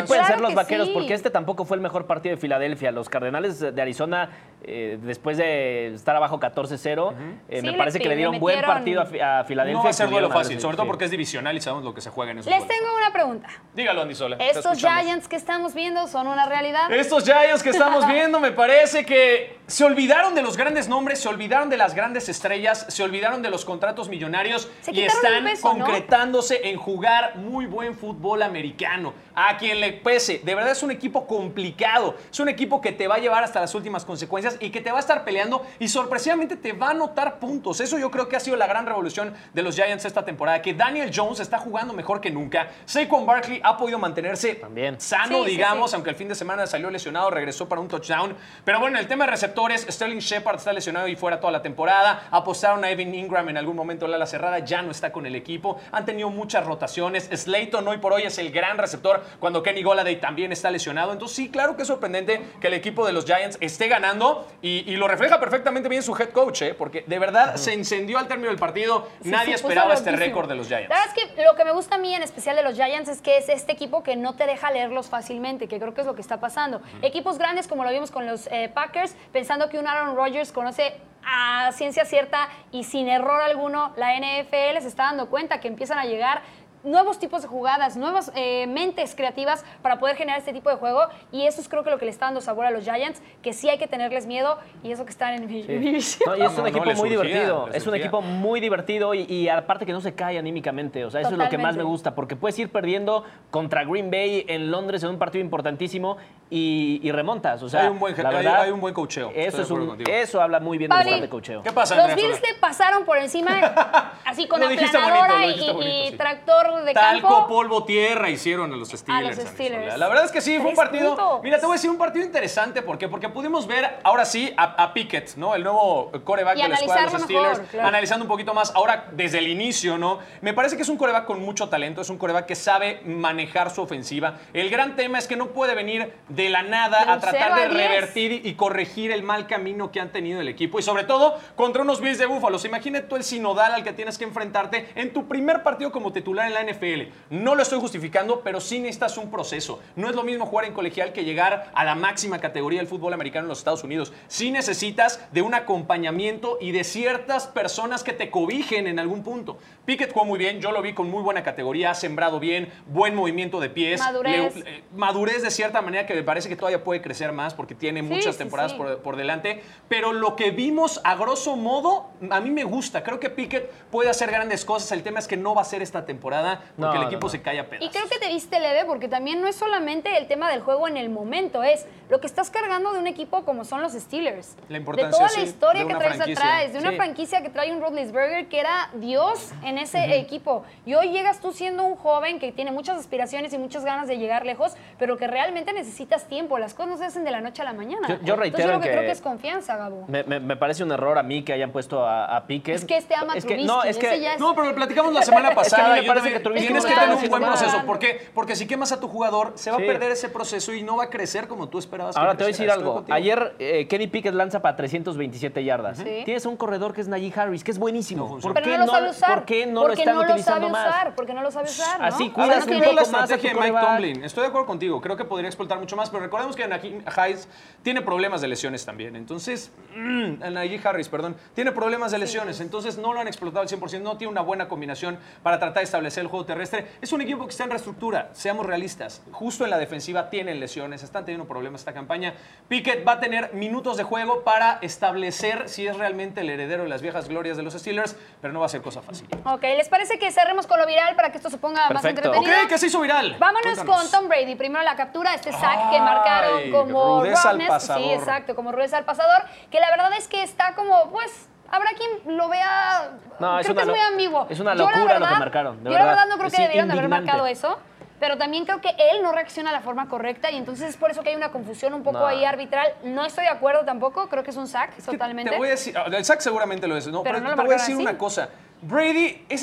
descansar. 0.00 0.06
pueden 0.06 0.24
ser 0.26 0.40
los 0.40 0.48
que 0.50 0.54
vaqueros, 0.56 0.86
sí. 0.88 0.92
porque 0.94 1.14
este 1.14 1.30
tampoco 1.30 1.64
fue 1.64 1.76
el 1.76 1.80
mejor 1.82 2.06
partido 2.06 2.34
de 2.34 2.40
Filadelfia. 2.40 2.90
Los 2.92 3.08
Cardenales 3.08 3.60
de 3.60 3.82
Arizona, 3.82 4.30
eh, 4.62 4.98
después 5.02 5.36
de 5.36 5.94
estar 5.94 6.16
abajo 6.16 6.38
14-0, 6.40 7.12
eh, 7.48 7.60
Sí, 7.60 7.66
me 7.66 7.72
le 7.72 7.78
parece 7.78 7.98
que 8.00 8.08
le 8.08 8.16
dieron 8.16 8.38
buen 8.38 8.60
partido 8.62 9.00
a, 9.02 9.06
Fi- 9.06 9.20
a 9.20 9.44
Filadelfia. 9.44 9.78
No 9.78 9.84
va 9.84 9.90
a 9.90 9.92
ser 9.92 10.08
duelo 10.10 10.30
fácil, 10.30 10.60
sobre 10.60 10.76
todo 10.76 10.84
sí. 10.84 10.88
porque 10.88 11.04
es 11.06 11.10
divisional 11.10 11.56
y 11.56 11.60
sabemos 11.60 11.84
lo 11.84 11.94
que 11.94 12.00
se 12.00 12.10
juega 12.10 12.32
en 12.32 12.38
esos 12.38 12.50
Les 12.52 12.66
tengo 12.66 12.86
una 12.96 13.12
pregunta. 13.12 13.48
Dígalo, 13.74 14.02
Andy 14.02 14.14
Sola. 14.14 14.36
¿Estos. 14.40 14.78
Giants 14.78 15.28
que 15.28 15.36
estamos 15.36 15.74
viendo 15.74 16.06
son 16.06 16.26
una 16.26 16.46
realidad? 16.46 16.90
Estos 16.92 17.24
Giants 17.24 17.62
que 17.62 17.70
estamos 17.70 18.06
viendo, 18.12 18.40
me 18.40 18.52
parece 18.52 19.04
que 19.04 19.58
se 19.66 19.84
olvidaron 19.84 20.34
de 20.34 20.42
los 20.42 20.56
grandes 20.56 20.88
nombres, 20.88 21.20
se 21.20 21.28
olvidaron 21.28 21.68
de 21.70 21.76
las 21.76 21.94
grandes 21.94 22.28
estrellas, 22.28 22.86
se 22.88 23.02
olvidaron 23.02 23.42
de 23.42 23.50
los 23.50 23.64
contratos 23.64 24.08
millonarios 24.08 24.70
Se 24.80 24.92
y 24.96 25.04
están 25.04 25.46
concretándose 25.60 26.68
en 26.68 26.76
jugar 26.76 27.36
muy 27.36 27.66
buen 27.66 27.94
fútbol 27.94 28.42
americano. 28.42 29.14
A 29.34 29.56
quien 29.58 29.80
le 29.80 29.92
pese, 29.92 30.40
de 30.42 30.54
verdad 30.54 30.72
es 30.72 30.82
un 30.82 30.90
equipo 30.90 31.26
complicado, 31.26 32.14
es 32.30 32.40
un 32.40 32.48
equipo 32.48 32.80
que 32.80 32.92
te 32.92 33.06
va 33.06 33.16
a 33.16 33.18
llevar 33.18 33.44
hasta 33.44 33.60
las 33.60 33.74
últimas 33.74 34.04
consecuencias 34.04 34.56
y 34.60 34.70
que 34.70 34.80
te 34.80 34.90
va 34.90 34.96
a 34.96 35.00
estar 35.00 35.24
peleando 35.24 35.64
y 35.78 35.88
sorpresivamente 35.88 36.56
te 36.56 36.72
va 36.72 36.88
a 36.88 36.90
anotar 36.90 37.38
puntos. 37.38 37.80
Eso 37.80 37.98
yo 37.98 38.10
creo 38.10 38.28
que 38.28 38.36
ha 38.36 38.40
sido 38.40 38.56
la 38.56 38.66
gran 38.66 38.86
revolución 38.86 39.34
de 39.52 39.62
los 39.62 39.74
Giants 39.74 40.04
esta 40.04 40.24
temporada, 40.24 40.62
que 40.62 40.72
Daniel 40.74 41.10
Jones 41.14 41.40
está 41.40 41.58
jugando 41.58 41.92
mejor 41.92 42.20
que 42.20 42.30
nunca. 42.30 42.68
Saquon 42.86 43.26
Barkley 43.26 43.60
ha 43.62 43.76
podido 43.76 43.98
mantenerse 43.98 44.54
También. 44.54 45.00
sano, 45.00 45.38
Sí, 45.38 45.44
sí, 45.44 45.50
digamos, 45.50 45.90
sí. 45.90 45.96
aunque 45.96 46.10
el 46.10 46.16
fin 46.16 46.28
de 46.28 46.34
semana 46.34 46.66
salió 46.66 46.90
lesionado, 46.90 47.30
regresó 47.30 47.68
para 47.68 47.80
un 47.80 47.88
touchdown. 47.88 48.34
Pero 48.64 48.80
bueno, 48.80 48.98
el 48.98 49.06
tema 49.06 49.24
de 49.26 49.32
receptores, 49.32 49.86
Sterling 49.88 50.18
Shepard 50.18 50.56
está 50.56 50.72
lesionado 50.72 51.08
y 51.08 51.16
fuera 51.16 51.40
toda 51.40 51.52
la 51.52 51.62
temporada. 51.62 52.28
Apostaron 52.30 52.84
a 52.84 52.90
Evan 52.90 53.14
Ingram 53.14 53.48
en 53.48 53.56
algún 53.56 53.76
momento 53.76 54.04
en 54.06 54.12
la 54.12 54.16
ala 54.16 54.26
cerrada, 54.26 54.60
ya 54.60 54.82
no 54.86 54.92
está 54.92 55.12
con 55.12 55.26
el 55.26 55.34
equipo. 55.34 55.78
Han 55.92 56.06
tenido 56.06 56.30
muchas 56.30 56.64
rotaciones. 56.64 57.28
Slayton 57.32 57.86
hoy 57.86 57.98
por 57.98 58.12
hoy 58.12 58.22
es 58.22 58.38
el 58.38 58.50
gran 58.50 58.78
receptor 58.78 59.22
cuando 59.38 59.62
Kenny 59.62 59.82
Goladay 59.82 60.20
también 60.20 60.52
está 60.52 60.70
lesionado. 60.70 61.12
Entonces 61.12 61.36
sí, 61.36 61.50
claro 61.50 61.76
que 61.76 61.82
es 61.82 61.88
sorprendente 61.88 62.40
que 62.60 62.68
el 62.68 62.74
equipo 62.74 63.06
de 63.06 63.12
los 63.12 63.24
Giants 63.24 63.58
esté 63.60 63.88
ganando 63.88 64.46
y, 64.62 64.90
y 64.90 64.96
lo 64.96 65.08
refleja 65.08 65.38
perfectamente 65.38 65.88
bien 65.88 66.02
su 66.02 66.16
head 66.16 66.30
coach, 66.30 66.62
¿eh? 66.62 66.74
porque 66.74 67.04
de 67.06 67.18
verdad 67.18 67.56
se 67.56 67.72
encendió 67.72 68.18
al 68.18 68.28
término 68.28 68.48
del 68.48 68.58
partido. 68.58 69.08
Sí, 69.22 69.30
Nadie 69.30 69.54
esperaba 69.54 69.94
este 69.94 70.12
récord 70.12 70.48
de 70.48 70.54
los 70.54 70.68
Giants. 70.68 70.88
La 70.88 70.96
verdad 70.96 71.14
es 71.16 71.34
que 71.34 71.44
lo 71.44 71.54
que 71.54 71.64
me 71.64 71.72
gusta 71.72 71.96
a 71.96 71.98
mí 71.98 72.14
en 72.14 72.22
especial 72.22 72.56
de 72.56 72.62
los 72.62 72.74
Giants 72.74 73.08
es 73.08 73.20
que 73.20 73.38
es 73.38 73.48
este 73.48 73.72
equipo 73.72 74.02
que 74.02 74.16
no 74.16 74.34
te 74.34 74.46
deja 74.46 74.70
leerlos 74.70 75.08
fácilmente, 75.08 75.68
que 75.68 75.78
creo 75.78 75.94
que 75.94 76.02
es 76.02 76.06
lo 76.06 76.14
que 76.14 76.20
está 76.20 76.40
pasando. 76.40 76.80
Equipos 77.02 77.38
grandes 77.38 77.66
como 77.66 77.84
lo 77.84 77.90
vimos 77.90 78.10
con 78.10 78.26
los 78.26 78.46
eh, 78.48 78.70
Packers, 78.72 79.14
pensando 79.32 79.68
que 79.68 79.78
un 79.78 79.86
Aaron 79.86 80.16
Rodgers 80.16 80.52
conoce 80.52 80.94
a 81.26 81.72
ciencia 81.72 82.04
cierta 82.04 82.48
y 82.70 82.84
sin 82.84 83.08
error 83.08 83.42
alguno 83.42 83.92
la 83.96 84.16
NFL, 84.16 84.80
se 84.80 84.88
está 84.88 85.04
dando 85.04 85.28
cuenta 85.28 85.60
que 85.60 85.68
empiezan 85.68 85.98
a 85.98 86.04
llegar 86.04 86.42
nuevos 86.86 87.18
tipos 87.18 87.42
de 87.42 87.48
jugadas, 87.48 87.96
nuevas 87.98 88.32
eh, 88.34 88.66
mentes 88.66 89.14
creativas 89.14 89.64
para 89.82 89.98
poder 89.98 90.16
generar 90.16 90.38
este 90.38 90.52
tipo 90.54 90.70
de 90.70 90.76
juego 90.76 91.02
y 91.32 91.46
eso 91.46 91.60
es 91.60 91.68
creo 91.68 91.84
que 91.84 91.90
lo 91.90 91.98
que 91.98 92.06
le 92.06 92.10
está 92.10 92.26
dando 92.26 92.40
sabor 92.40 92.64
a 92.64 92.70
los 92.70 92.84
Giants, 92.84 93.20
que 93.42 93.52
sí 93.52 93.68
hay 93.68 93.76
que 93.76 93.86
tenerles 93.88 94.26
miedo 94.26 94.56
y 94.82 94.92
eso 94.92 95.04
que 95.04 95.10
están 95.10 95.34
en 95.34 95.46
mi 95.46 95.62
Sí. 96.00 96.20
No, 96.26 96.36
y 96.36 96.42
es 96.42 96.50
un 96.52 96.56
no, 96.58 96.66
equipo 96.66 96.84
muy 96.84 96.94
surgía, 96.94 97.08
divertido. 97.08 97.68
Es 97.72 97.86
un 97.86 97.94
equipo 97.94 98.22
muy 98.22 98.60
divertido 98.60 99.12
y, 99.14 99.22
y 99.22 99.48
aparte 99.48 99.84
que 99.84 99.92
no 99.92 100.00
se 100.00 100.14
cae 100.14 100.38
anímicamente. 100.38 101.04
O 101.04 101.10
sea, 101.10 101.20
eso 101.20 101.30
es 101.32 101.38
lo 101.38 101.48
que 101.48 101.58
más 101.58 101.76
me 101.76 101.82
gusta, 101.82 102.14
porque 102.14 102.36
puedes 102.36 102.58
ir 102.58 102.70
perdiendo 102.70 103.24
contra 103.50 103.84
Green 103.84 104.10
Bay 104.10 104.44
en 104.48 104.70
Londres 104.70 105.02
en 105.02 105.10
un 105.10 105.18
partido 105.18 105.44
importantísimo 105.44 106.16
y, 106.50 107.00
y 107.02 107.10
remontas. 107.10 107.62
O 107.62 107.68
sea, 107.68 107.82
Hay 107.82 107.88
un 107.88 107.98
buen- 107.98 108.16
la 108.22 108.30
verdad, 108.30 108.60
hay 108.62 108.70
un 108.70 108.80
buen 108.80 108.94
coacheo. 108.94 109.28
Estoy 109.30 109.44
Eso, 109.44 109.56
de 109.56 109.62
es 109.64 109.70
un- 109.70 109.76
acuerdo 109.76 109.96
contigo. 109.96 110.16
eso 110.16 110.40
habla 110.40 110.60
muy 110.60 110.78
bien 110.78 110.90
del 110.90 111.20
de 111.20 111.28
coacheo. 111.28 111.62
¿Qué 111.62 111.72
pasa, 111.72 111.96
Los 111.96 112.14
Bills 112.14 112.40
le 112.40 112.54
pasaron 112.60 113.04
por 113.04 113.18
encima, 113.18 113.50
así 114.24 114.46
con 114.46 114.62
aplanadora 114.62 115.34
bonito, 115.34 115.36
lo 115.38 115.42
y, 115.42 115.46
dijiste 115.48 115.70
y- 115.70 115.74
bonito, 115.74 116.04
y 116.06 116.10
sí. 116.10 116.16
tractor 116.16 116.75
de 116.84 116.94
Talco, 116.94 117.28
campo. 117.28 117.48
polvo, 117.48 117.84
tierra 117.84 118.28
hicieron 118.30 118.72
a 118.72 118.76
los 118.76 118.88
Steelers. 118.90 119.36
los 119.36 119.38
Andrés 119.38 119.54
Steelers. 119.54 119.98
La 119.98 120.08
verdad 120.08 120.24
es 120.24 120.32
que 120.32 120.40
sí, 120.40 120.58
fue 120.58 120.70
un 120.70 120.76
partido. 120.76 121.16
puntos. 121.16 121.42
Mira, 121.42 121.58
te 121.58 121.66
voy 121.66 121.74
a 121.74 121.76
decir 121.76 121.90
un 121.90 121.98
partido 121.98 122.24
interesante. 122.24 122.82
¿Por 122.82 122.98
qué? 122.98 123.08
Porque 123.08 123.28
pudimos 123.28 123.66
ver 123.66 123.98
ahora 124.02 124.24
sí 124.24 124.52
a, 124.56 124.82
a 124.82 124.92
Pickett, 124.92 125.36
¿no? 125.36 125.54
El 125.54 125.62
nuevo 125.64 126.10
coreback 126.24 126.58
Y 126.58 126.62
de 126.62 126.68
la 126.68 126.74
escuadra 126.76 127.06
de 127.06 127.12
los 127.12 127.22
Steelers. 127.22 127.58
mejor, 127.58 127.66
claro. 127.70 127.88
Analizando 127.88 128.24
un 128.24 128.28
poquito 128.28 128.54
más. 128.54 128.74
Ahora, 128.74 129.06
desde 129.12 129.38
el 129.38 129.48
inicio, 129.48 129.98
¿no? 129.98 130.18
Me 130.40 130.52
parece 130.54 130.76
que 130.76 130.82
es 130.82 130.88
un 130.88 130.96
coreback 130.96 131.24
con 131.26 131.40
mucho 131.40 131.68
talento. 131.68 132.00
Es 132.00 132.10
un 132.10 132.18
coreback 132.18 132.46
que 132.46 132.54
sabe 132.54 133.00
manejar 133.04 133.70
su 133.70 133.82
ofensiva. 133.82 134.38
El 134.52 134.70
gran 134.70 134.96
tema 134.96 135.18
es 135.18 135.26
que 135.26 135.36
no 135.36 135.48
puede 135.48 135.74
venir 135.74 136.12
de 136.28 136.48
la 136.50 136.62
nada 136.62 137.04
De 137.04 137.10
a 137.12 137.18
tratar 137.20 137.54
de 137.54 137.62
a 137.64 137.68
revertir 137.68 138.44
y 138.44 138.54
corregir 138.54 139.12
el 139.12 139.22
mal 139.22 139.46
camino 139.46 139.90
que 139.92 140.00
han 140.00 140.10
tenido 140.10 140.40
el 140.40 140.48
equipo. 140.48 140.78
Y 140.78 140.82
sobre 140.82 141.04
todo 141.04 141.36
contra 141.54 141.82
unos 141.82 142.00
Bills 142.00 142.18
de 142.18 142.26
Búfalo. 142.26 142.58
Imagínate 142.64 143.06
tú 143.06 143.16
el 143.16 143.22
sinodal 143.22 143.72
al 143.74 143.84
que 143.84 143.92
tienes 143.92 144.18
que 144.18 144.24
enfrentarte 144.24 144.88
en 144.94 145.12
tu 145.12 145.28
primer 145.28 145.62
partido 145.62 145.92
como 145.92 146.12
titular 146.12 146.48
en 146.48 146.54
la 146.64 146.72
NFL. 146.72 147.10
No 147.30 147.54
lo 147.54 147.62
estoy 147.62 147.78
justificando, 147.80 148.40
pero 148.42 148.60
sí 148.60 148.78
necesitas 148.78 149.16
un 149.18 149.30
proceso. 149.30 149.80
No 149.94 150.08
es 150.08 150.16
lo 150.16 150.22
mismo 150.22 150.46
jugar 150.46 150.64
en 150.66 150.72
colegial 150.74 151.12
que 151.12 151.24
llegar 151.24 151.70
a 151.74 151.84
la 151.84 151.94
máxima 151.94 152.38
categoría 152.40 152.80
del 152.80 152.88
fútbol 152.88 153.12
americano 153.12 153.44
en 153.44 153.48
los 153.50 153.58
Estados 153.58 153.84
Unidos. 153.84 154.12
Sí 154.28 154.50
necesitas 154.50 155.20
de 155.32 155.42
un 155.42 155.54
acompañamiento 155.54 156.58
y 156.60 156.72
de 156.72 156.84
ciertas 156.84 157.46
personas 157.46 158.02
que 158.02 158.12
te 158.12 158.30
cobijen 158.30 158.86
en 158.86 158.98
algún 158.98 159.22
punto. 159.22 159.58
Pickett 159.84 160.12
jugó 160.12 160.24
muy 160.24 160.38
bien, 160.38 160.60
yo 160.60 160.72
lo 160.72 160.82
vi 160.82 160.94
con 160.94 161.08
muy 161.10 161.22
buena 161.22 161.42
categoría, 161.44 161.90
ha 161.92 161.94
sembrado 161.94 162.40
bien, 162.40 162.72
buen 162.86 163.14
movimiento 163.14 163.60
de 163.60 163.70
pies. 163.70 164.00
Madurez. 164.00 164.56
Le- 164.56 164.76
eh, 164.78 164.82
madurez 164.94 165.42
de 165.42 165.50
cierta 165.50 165.80
manera 165.82 166.06
que 166.06 166.14
me 166.14 166.22
parece 166.22 166.48
que 166.48 166.56
todavía 166.56 166.82
puede 166.82 167.00
crecer 167.02 167.32
más 167.32 167.54
porque 167.54 167.74
tiene 167.74 168.00
Sí, 168.00 168.06
muchas 168.06 168.34
sí, 168.34 168.38
temporadas 168.38 168.72
sí. 168.72 168.78
Por, 168.78 168.98
por 168.98 169.16
delante. 169.16 169.62
Pero 169.88 170.12
lo 170.12 170.34
que 170.36 170.50
vimos 170.50 171.00
a 171.04 171.14
grosso 171.14 171.56
modo, 171.56 172.10
a 172.30 172.40
mí 172.40 172.50
me 172.50 172.64
gusta. 172.64 173.02
Creo 173.02 173.20
que 173.20 173.30
Pickett 173.30 173.70
puede 173.90 174.10
hacer 174.10 174.30
grandes 174.30 174.64
cosas. 174.64 174.90
El 174.92 175.02
tema 175.02 175.18
es 175.18 175.28
que 175.28 175.36
no 175.36 175.54
va 175.54 175.62
a 175.62 175.64
ser 175.64 175.82
esta 175.82 176.04
temporada. 176.04 176.45
Temporada 176.54 176.60
porque 176.76 176.80
No, 176.80 176.92
el 176.92 177.00
no, 177.00 177.06
equipo 177.08 177.26
no. 177.26 177.30
se 177.30 177.42
cae 177.42 177.60
a 177.60 177.68
pedazos. 177.68 177.86
Y 177.88 177.90
creo 177.90 178.08
que 178.08 178.18
te 178.18 178.28
viste 178.28 178.60
leve 178.60 178.84
porque 178.86 179.08
también 179.08 179.40
no 179.40 179.48
es 179.48 179.56
solamente 179.56 180.16
el 180.16 180.26
tema 180.26 180.50
del 180.50 180.60
juego 180.60 180.88
en 180.88 180.96
el 180.96 181.08
momento, 181.10 181.62
es 181.62 181.86
lo 182.08 182.20
que 182.20 182.26
estás 182.26 182.50
cargando 182.50 182.92
de 182.92 182.98
un 183.00 183.06
equipo 183.06 183.44
como 183.44 183.64
son 183.64 183.80
los 183.82 183.92
Steelers. 183.92 184.56
La 184.68 184.78
importancia, 184.78 185.10
de 185.10 185.16
toda 185.16 185.28
sí, 185.28 185.40
la 185.40 185.46
historia 185.46 185.86
que 185.86 185.94
traes 185.94 186.16
franquicia. 186.16 186.44
atrás, 186.56 186.72
de 186.72 186.78
una 186.78 186.90
Sí. 186.90 186.96
franquicia 186.96 187.42
que 187.42 187.50
trae 187.50 187.72
un 187.72 187.80
Rodlisberger 187.80 188.46
que 188.48 188.60
era 188.60 188.90
Dios 188.94 189.50
en 189.64 189.78
ese 189.78 190.16
equipo. 190.16 190.64
Y 190.84 190.94
hoy 190.94 191.10
llegas 191.10 191.40
tú 191.40 191.52
siendo 191.52 191.84
un 191.84 191.96
joven 191.96 192.38
que 192.38 192.52
tiene 192.52 192.70
muchas 192.70 192.98
aspiraciones 192.98 193.52
y 193.52 193.58
muchas 193.58 193.84
ganas 193.84 194.06
de 194.08 194.18
llegar 194.18 194.46
lejos, 194.46 194.74
pero 194.98 195.16
que 195.16 195.26
realmente 195.26 195.72
necesitas 195.72 196.28
tiempo. 196.28 196.58
Las 196.58 196.74
cosas 196.74 196.90
no 196.92 196.96
se 196.98 197.04
hacen 197.06 197.24
de 197.24 197.30
la 197.30 197.40
noche 197.40 197.62
a 197.62 197.64
la 197.64 197.72
mañana. 197.72 198.06
Yo- 198.08 198.14
yo 198.14 198.20
Entonces 198.34 198.38
reitero 198.38 198.68
yo 198.68 198.72
lo 198.74 198.80
que, 198.80 198.86
que- 198.88 198.92
creo 198.92 199.04
que 199.04 199.10
es 199.10 199.20
confianza, 199.20 199.76
Gabo. 199.76 200.04
Me, 200.08 200.22
me- 200.24 200.40
me 200.40 200.56
parece 200.56 200.84
un 200.84 200.92
error 200.92 201.18
a 201.18 201.22
mí 201.22 201.42
que 201.42 201.52
hayan 201.52 201.72
puesto 201.72 202.04
a, 202.06 202.36
a 202.36 202.46
Piquet. 202.46 202.76
Es 202.76 202.84
que 202.84 202.96
este 202.96 203.14
ama 203.14 203.34
Es 203.34 203.44
que- 203.44 203.48
Trubisky, 203.54 203.66
No, 203.66 203.82
es 203.82 203.90
ese 203.96 204.00
que 204.00 204.20
ya 204.20 204.34
es- 204.34 204.40
No, 204.40 204.54
pero 204.54 204.68
lo 204.68 204.74
platicamos 204.74 205.12
la 205.12 205.22
semana 205.22 205.48
Es 205.50 205.54
que 205.54 205.60
a 205.60 205.62
mí 205.62 205.70
pasada. 205.70 205.94
me 205.96 206.02
yo 206.02 206.06
parece 206.06 206.24
también- 206.24 206.35
que 206.42 206.50
tienes 206.60 206.84
que 206.86 206.94
tener 206.94 207.14
un 207.16 207.28
buen 207.28 207.42
proceso. 207.42 207.82
¿Por 207.86 207.98
qué? 207.98 208.28
Porque 208.34 208.56
si 208.56 208.66
quemas 208.66 208.92
a 208.92 209.00
tu 209.00 209.08
jugador, 209.08 209.52
se 209.56 209.70
va 209.70 209.76
Sí. 209.78 209.82
a 209.84 209.86
perder 209.86 210.12
ese 210.12 210.28
proceso 210.28 210.72
y 210.72 210.82
no 210.82 210.96
va 210.96 211.04
a 211.04 211.10
crecer 211.10 211.48
como 211.48 211.68
tú 211.68 211.78
esperabas. 211.78 212.14
que 212.14 212.20
Ahora 212.20 212.32
te 212.36 212.44
voy 212.44 212.50
a 212.50 212.52
decir 212.52 212.70
algo. 212.70 213.04
Ayer 213.10 213.54
eh, 213.58 213.86
Kenny 213.88 214.06
Pickett 214.06 214.34
lanza 214.34 214.60
para 214.60 214.76
327 214.76 215.64
yardas. 215.64 215.98
Sí. 215.98 216.22
Tienes 216.24 216.46
un 216.46 216.56
corredor 216.56 216.92
que 216.94 217.00
es 217.00 217.08
Najee 217.08 217.32
Harris, 217.36 217.64
que 217.64 217.70
es 217.70 217.78
buenísimo. 217.78 218.34
No. 218.36 218.40
¿Por 218.40 218.54
Pero 218.54 218.66
qué 218.66 218.78
no 218.78 218.86
lo 218.86 218.92
sabe 218.92 219.10
usar. 219.10 219.34
¿Por 219.38 219.44
qué 219.46 219.66
no 219.66 219.86
lo 219.86 219.92
están 219.94 220.14
no 220.14 220.20
utilizando 220.22 220.68
lo 220.68 220.74
sabe 220.74 220.86
más? 220.86 220.88
usar, 220.96 221.14
porque 221.14 221.34
no 221.34 221.42
lo 221.42 221.50
sabe 221.50 221.68
usar, 221.68 222.00
¿no? 222.00 222.06
Así 222.06 222.30
cuidas 222.30 222.66
no 222.66 222.72
un 222.74 222.80
la 222.80 222.86
poco 222.86 222.96
más 222.96 222.98
a 223.20 223.24
estrategia 223.24 223.52
tu 223.52 223.60
de 223.60 223.72
Mike. 223.72 223.86
Tomlin. 223.86 224.24
Estoy 224.24 224.42
de 224.42 224.48
acuerdo 224.48 224.66
contigo. 224.66 225.00
Creo 225.00 225.16
que 225.16 225.24
podría 225.24 225.48
explotar 225.48 225.78
mucho 225.78 225.96
más, 225.96 226.10
pero 226.10 226.22
recordemos 226.22 226.56
que 226.56 226.66
Najee 226.66 227.02
Hayes 227.16 227.48
tiene 227.82 228.02
problemas 228.02 228.40
de 228.40 228.48
lesiones 228.48 228.84
también. 228.84 229.16
Entonces, 229.16 229.70
mm, 229.94 230.52
Najee 230.52 230.80
Harris, 230.84 231.08
perdón, 231.08 231.36
tiene 231.54 231.72
problemas 231.72 232.12
de 232.12 232.18
lesiones. 232.18 232.60
Entonces, 232.60 232.98
no 232.98 233.12
lo 233.12 233.20
han 233.20 233.28
explotado 233.28 233.62
al 233.62 233.68
100%. 233.68 234.02
No 234.02 234.16
tiene 234.16 234.30
una 234.32 234.40
buena 234.42 234.68
combinación 234.68 235.18
para 235.42 235.58
tratar 235.58 235.78
de 235.80 235.84
establecer 235.84 236.25
el 236.26 236.30
juego 236.30 236.44
terrestre. 236.44 236.86
Es 237.00 237.12
un 237.12 237.20
equipo 237.20 237.44
que 237.44 237.50
está 237.50 237.64
en 237.64 237.70
reestructura. 237.70 238.30
Seamos 238.32 238.66
realistas. 238.66 239.22
Justo 239.32 239.64
en 239.64 239.70
la 239.70 239.78
defensiva 239.78 240.28
tienen 240.30 240.60
lesiones. 240.60 241.02
Están 241.02 241.24
teniendo 241.24 241.46
problemas 241.48 241.80
esta 241.80 241.94
campaña. 241.94 242.34
Pickett 242.68 243.06
va 243.06 243.12
a 243.12 243.20
tener 243.20 243.54
minutos 243.54 243.96
de 243.96 244.02
juego 244.02 244.42
para 244.42 244.78
establecer 244.82 245.68
si 245.68 245.86
es 245.86 245.96
realmente 245.96 246.40
el 246.42 246.50
heredero 246.50 246.82
de 246.82 246.88
las 246.88 247.02
viejas 247.02 247.28
glorias 247.28 247.56
de 247.56 247.62
los 247.62 247.74
Steelers, 247.74 248.16
pero 248.40 248.52
no 248.52 248.60
va 248.60 248.66
a 248.66 248.68
ser 248.68 248.82
cosa 248.82 249.02
fácil. 249.02 249.26
Ok, 249.44 249.62
¿les 249.62 249.88
parece 249.88 250.18
que 250.18 250.30
cerremos 250.30 250.66
con 250.66 250.78
lo 250.78 250.86
viral 250.86 251.16
para 251.16 251.30
que 251.30 251.38
esto 251.38 251.50
se 251.50 251.58
ponga 251.58 251.88
más 251.90 252.04
entretenido? 252.04 252.52
Ok, 252.52 252.68
que 252.68 252.78
se 252.78 252.86
hizo 252.86 253.00
viral. 253.00 253.36
Vámonos 253.38 253.74
Cuéntanos. 253.74 254.02
con 254.02 254.10
Tom 254.10 254.28
Brady. 254.28 254.56
Primero 254.56 254.84
la 254.84 254.96
captura, 254.96 255.34
este 255.34 255.52
sack 255.52 255.90
que 255.90 256.00
marcaron 256.00 256.70
como 256.70 257.20
rudeza 257.20 257.50
al 257.50 257.66
pasador. 257.66 258.02
Sí, 258.02 258.10
exacto, 258.10 258.54
como 258.54 258.72
rudeza 258.72 258.98
al 258.98 259.04
pasador. 259.04 259.42
Que 259.70 259.80
la 259.80 259.90
verdad 259.90 260.10
es 260.18 260.28
que 260.28 260.42
está 260.42 260.74
como, 260.74 261.10
pues, 261.10 261.48
habrá 261.70 261.90
quien 261.96 262.36
lo 262.36 262.48
vea. 262.48 263.10
No, 263.38 263.48
creo 263.48 263.58
es 263.60 263.66
que 263.66 263.72
una 263.72 263.82
es 263.82 263.88
muy 263.88 263.98
ambiguo. 264.00 264.46
es 264.50 264.60
una 264.60 264.74
locura 264.74 264.96
lo 264.98 265.06
que 265.06 265.12
verdad- 265.20 265.38
marcaron, 265.38 265.84
de 265.84 265.90
yo 265.90 265.90
la 265.98 266.04
verdad. 266.04 266.12
verdad 266.14 266.26
no 266.30 266.36
creo 266.36 266.46
Es 266.48 266.54
que 266.54 266.62
debieron 266.62 266.88
de 266.88 266.94
haber 266.98 267.08
marcado 267.08 267.46
eso. 267.46 267.78
Pero 268.18 268.38
también 268.38 268.64
creo 268.64 268.80
que 268.80 268.88
él 269.12 269.22
no 269.22 269.30
reacciona 269.32 269.68
de 269.70 269.76
la 269.76 269.82
forma 269.82 270.08
correcta 270.08 270.50
y 270.50 270.56
entonces 270.56 270.88
es 270.88 270.96
por 270.96 271.10
eso 271.10 271.22
que 271.22 271.28
hay 271.28 271.36
una 271.36 271.50
confusión 271.52 271.92
un 271.92 272.02
poco 272.02 272.18
No. 272.20 272.26
ahí 272.26 272.46
arbitral. 272.46 272.94
No 273.04 273.26
estoy 273.26 273.44
de 273.44 273.50
acuerdo 273.50 273.84
tampoco, 273.84 274.30
creo 274.30 274.42
que 274.42 274.52
es 274.52 274.56
un 274.56 274.68
sack 274.68 274.98
Es 274.98 275.04
totalmente. 275.04 275.50
Te 275.50 275.58
voy 275.58 275.68
a 275.68 275.72
decir, 275.72 275.94
ah, 275.98 276.04
el 276.06 276.24
sack 276.24 276.40
seguramente 276.40 276.88
lo 276.88 276.96
es, 276.96 277.06
no, 277.08 277.22
Pero 277.22 277.34
pero, 277.34 277.44
no 277.44 277.50
lo 277.50 277.56
te 277.56 277.62
voy 277.66 277.74
a 277.74 277.76
decir 277.76 277.94
así. 277.94 278.02
una 278.02 278.16
cosa. 278.16 278.48
Brady 278.80 279.44
es 279.50 279.62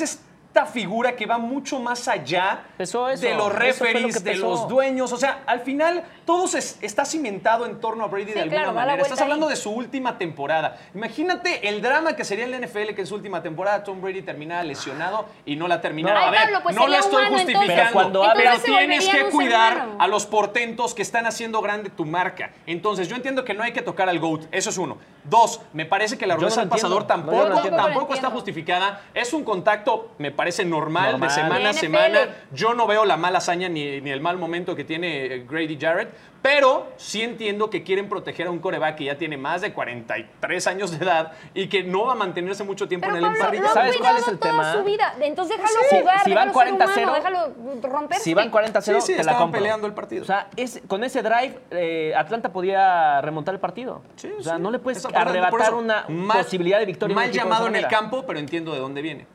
esta 0.54 0.66
figura 0.66 1.16
que 1.16 1.26
va 1.26 1.36
mucho 1.36 1.80
más 1.80 2.06
allá 2.06 2.62
eso, 2.78 3.08
de 3.08 3.34
los 3.34 3.48
lo 3.48 3.48
referees, 3.48 4.22
de 4.22 4.36
los 4.36 4.68
dueños. 4.68 5.12
O 5.12 5.16
sea, 5.16 5.42
al 5.46 5.58
final 5.58 6.04
todo 6.24 6.46
se, 6.46 6.58
está 6.58 7.04
cimentado 7.04 7.66
en 7.66 7.80
torno 7.80 8.04
a 8.04 8.06
Brady 8.06 8.26
Sí, 8.26 8.32
de 8.34 8.40
alguna 8.42 8.60
claro, 8.60 8.72
la 8.72 8.80
manera. 8.80 9.02
Estás 9.02 9.20
hablando 9.20 9.46
ahí. 9.46 9.50
de 9.50 9.56
su 9.56 9.72
última 9.72 10.16
temporada. 10.16 10.78
Imagínate 10.94 11.68
el 11.68 11.82
drama 11.82 12.14
que 12.14 12.24
sería 12.24 12.44
en 12.44 12.52
la 12.52 12.58
NFL 12.60 12.94
que 12.94 13.00
en 13.00 13.06
su 13.08 13.16
última 13.16 13.42
temporada 13.42 13.82
Tom 13.82 14.00
Brady 14.00 14.22
terminara 14.22 14.62
lesionado 14.62 15.26
y 15.44 15.56
no 15.56 15.66
la 15.66 15.80
terminara. 15.80 16.20
Ay, 16.20 16.28
a 16.28 16.30
ver, 16.30 16.40
Pablo, 16.42 16.60
pues 16.62 16.76
no 16.76 16.86
lo 16.86 16.86
sería 16.86 17.00
estoy 17.00 17.24
humano, 17.24 17.38
entonces. 17.40 17.56
justificando, 17.56 18.22
Pero 18.36 18.50
cuando 18.50 18.64
tienes 18.64 19.08
que 19.08 19.24
cuidar 19.30 19.72
humano. 19.74 19.96
a 19.98 20.06
los 20.06 20.26
portentos 20.26 20.94
que 20.94 21.02
están 21.02 21.26
haciendo 21.26 21.60
grande 21.62 21.90
tu 21.90 22.04
marca. 22.04 22.52
Entonces, 22.68 23.08
yo 23.08 23.16
entiendo 23.16 23.44
que 23.44 23.54
no 23.54 23.64
hay 23.64 23.72
que 23.72 23.82
tocar 23.82 24.08
al 24.08 24.20
GOAT. 24.20 24.42
Eso 24.52 24.70
es 24.70 24.78
uno. 24.78 24.98
Dos, 25.24 25.60
me 25.72 25.86
parece 25.86 26.18
que 26.18 26.26
la 26.26 26.34
no 26.34 26.40
lo 26.42 26.46
entiendo. 26.48 26.70
pasador 26.70 27.02
No, 27.02 27.24
yo 27.24 27.48
no 27.48 27.54
tampoco, 27.56 27.76
tampoco 27.76 28.14
está 28.14 28.30
justificada. 28.30 29.02
Es 29.14 29.32
un 29.32 29.42
contacto, 29.44 30.10
me 30.18 30.30
parece 30.30 30.64
normal, 30.64 31.12
Normal. 31.12 31.28
de 31.28 31.34
semana 31.34 31.70
a 31.70 31.72
semana. 31.72 32.18
Yo 32.52 32.74
no 32.74 32.86
veo 32.86 33.04
la 33.04 33.16
mala 33.16 33.38
hazaña 33.38 33.68
ni, 33.68 34.00
ni 34.00 34.10
el 34.10 34.20
mal 34.20 34.36
momento 34.38 34.74
que 34.76 34.84
tiene 34.84 35.26
eh, 35.26 35.46
Grady 35.48 35.78
Jarrett, 35.80 36.12
pero 36.42 36.88
sí 36.98 37.22
entiendo 37.22 37.70
que 37.70 37.82
quieren 37.82 38.06
proteger 38.08 38.48
a 38.48 38.50
un 38.50 38.58
coreback 38.58 38.96
que 38.96 39.04
ya 39.04 39.16
tiene 39.16 39.38
más 39.38 39.62
de 39.62 39.72
43 39.72 40.66
años 40.66 40.90
de 40.90 41.04
edad 41.04 41.32
y 41.54 41.68
que 41.68 41.82
no 41.82 42.04
va 42.04 42.12
a 42.12 42.16
mantenerse 42.16 42.64
mucho 42.64 42.86
tiempo 42.86 43.06
Pero 43.06 43.16
en 43.18 43.24
el 43.24 43.30
emparrillado. 43.34 43.72
¿Sabes 43.72 43.96
cuál 43.96 44.16
es 44.18 44.28
el 44.28 44.38
toda 44.38 44.50
tema? 44.50 44.72
su 44.74 44.84
vida. 44.84 45.14
Entonces 45.20 45.56
déjalo 45.56 45.78
Sí, 45.88 45.96
jugar, 46.00 46.20
si 46.24 46.34
van 46.34 46.48
déjalo 46.48 46.70
ser 46.78 46.88
40-0, 46.88 47.02
humano, 47.02 47.14
déjalo 47.14 47.88
romperse. 47.90 48.24
Si 48.24 48.34
van 48.34 48.50
40-0, 48.52 48.82
Sí, 48.82 48.92
sí, 49.00 49.06
te 49.12 49.14
la 49.16 49.20
estaban 49.22 49.38
compro. 49.42 49.60
peleando 49.60 49.86
el 49.86 49.94
partido. 49.94 50.22
O 50.22 50.26
sea, 50.26 50.48
es, 50.56 50.82
con 50.86 51.02
ese 51.02 51.22
drive, 51.22 51.58
eh, 51.70 52.12
Atlanta 52.14 52.52
podía 52.52 53.22
remontar 53.22 53.54
el 53.54 53.60
partido. 53.60 54.02
Sí, 54.16 54.30
o 54.38 54.42
sea, 54.42 54.56
sí. 54.56 54.62
no 54.62 54.70
le 54.70 54.78
puedes 54.78 54.98
arrebatar 55.22 55.60
eso, 55.60 55.76
una 55.78 56.04
mal- 56.08 56.38
posibilidad 56.38 56.78
de 56.78 56.86
victoria. 56.86 57.14
Mal 57.14 57.30
llamado 57.30 57.66
en 57.68 57.76
el 57.76 57.86
campo, 57.88 58.24
pero 58.26 58.38
entiendo 58.38 58.72
de 58.72 58.78
dónde 58.80 59.02
viene. 59.02 59.26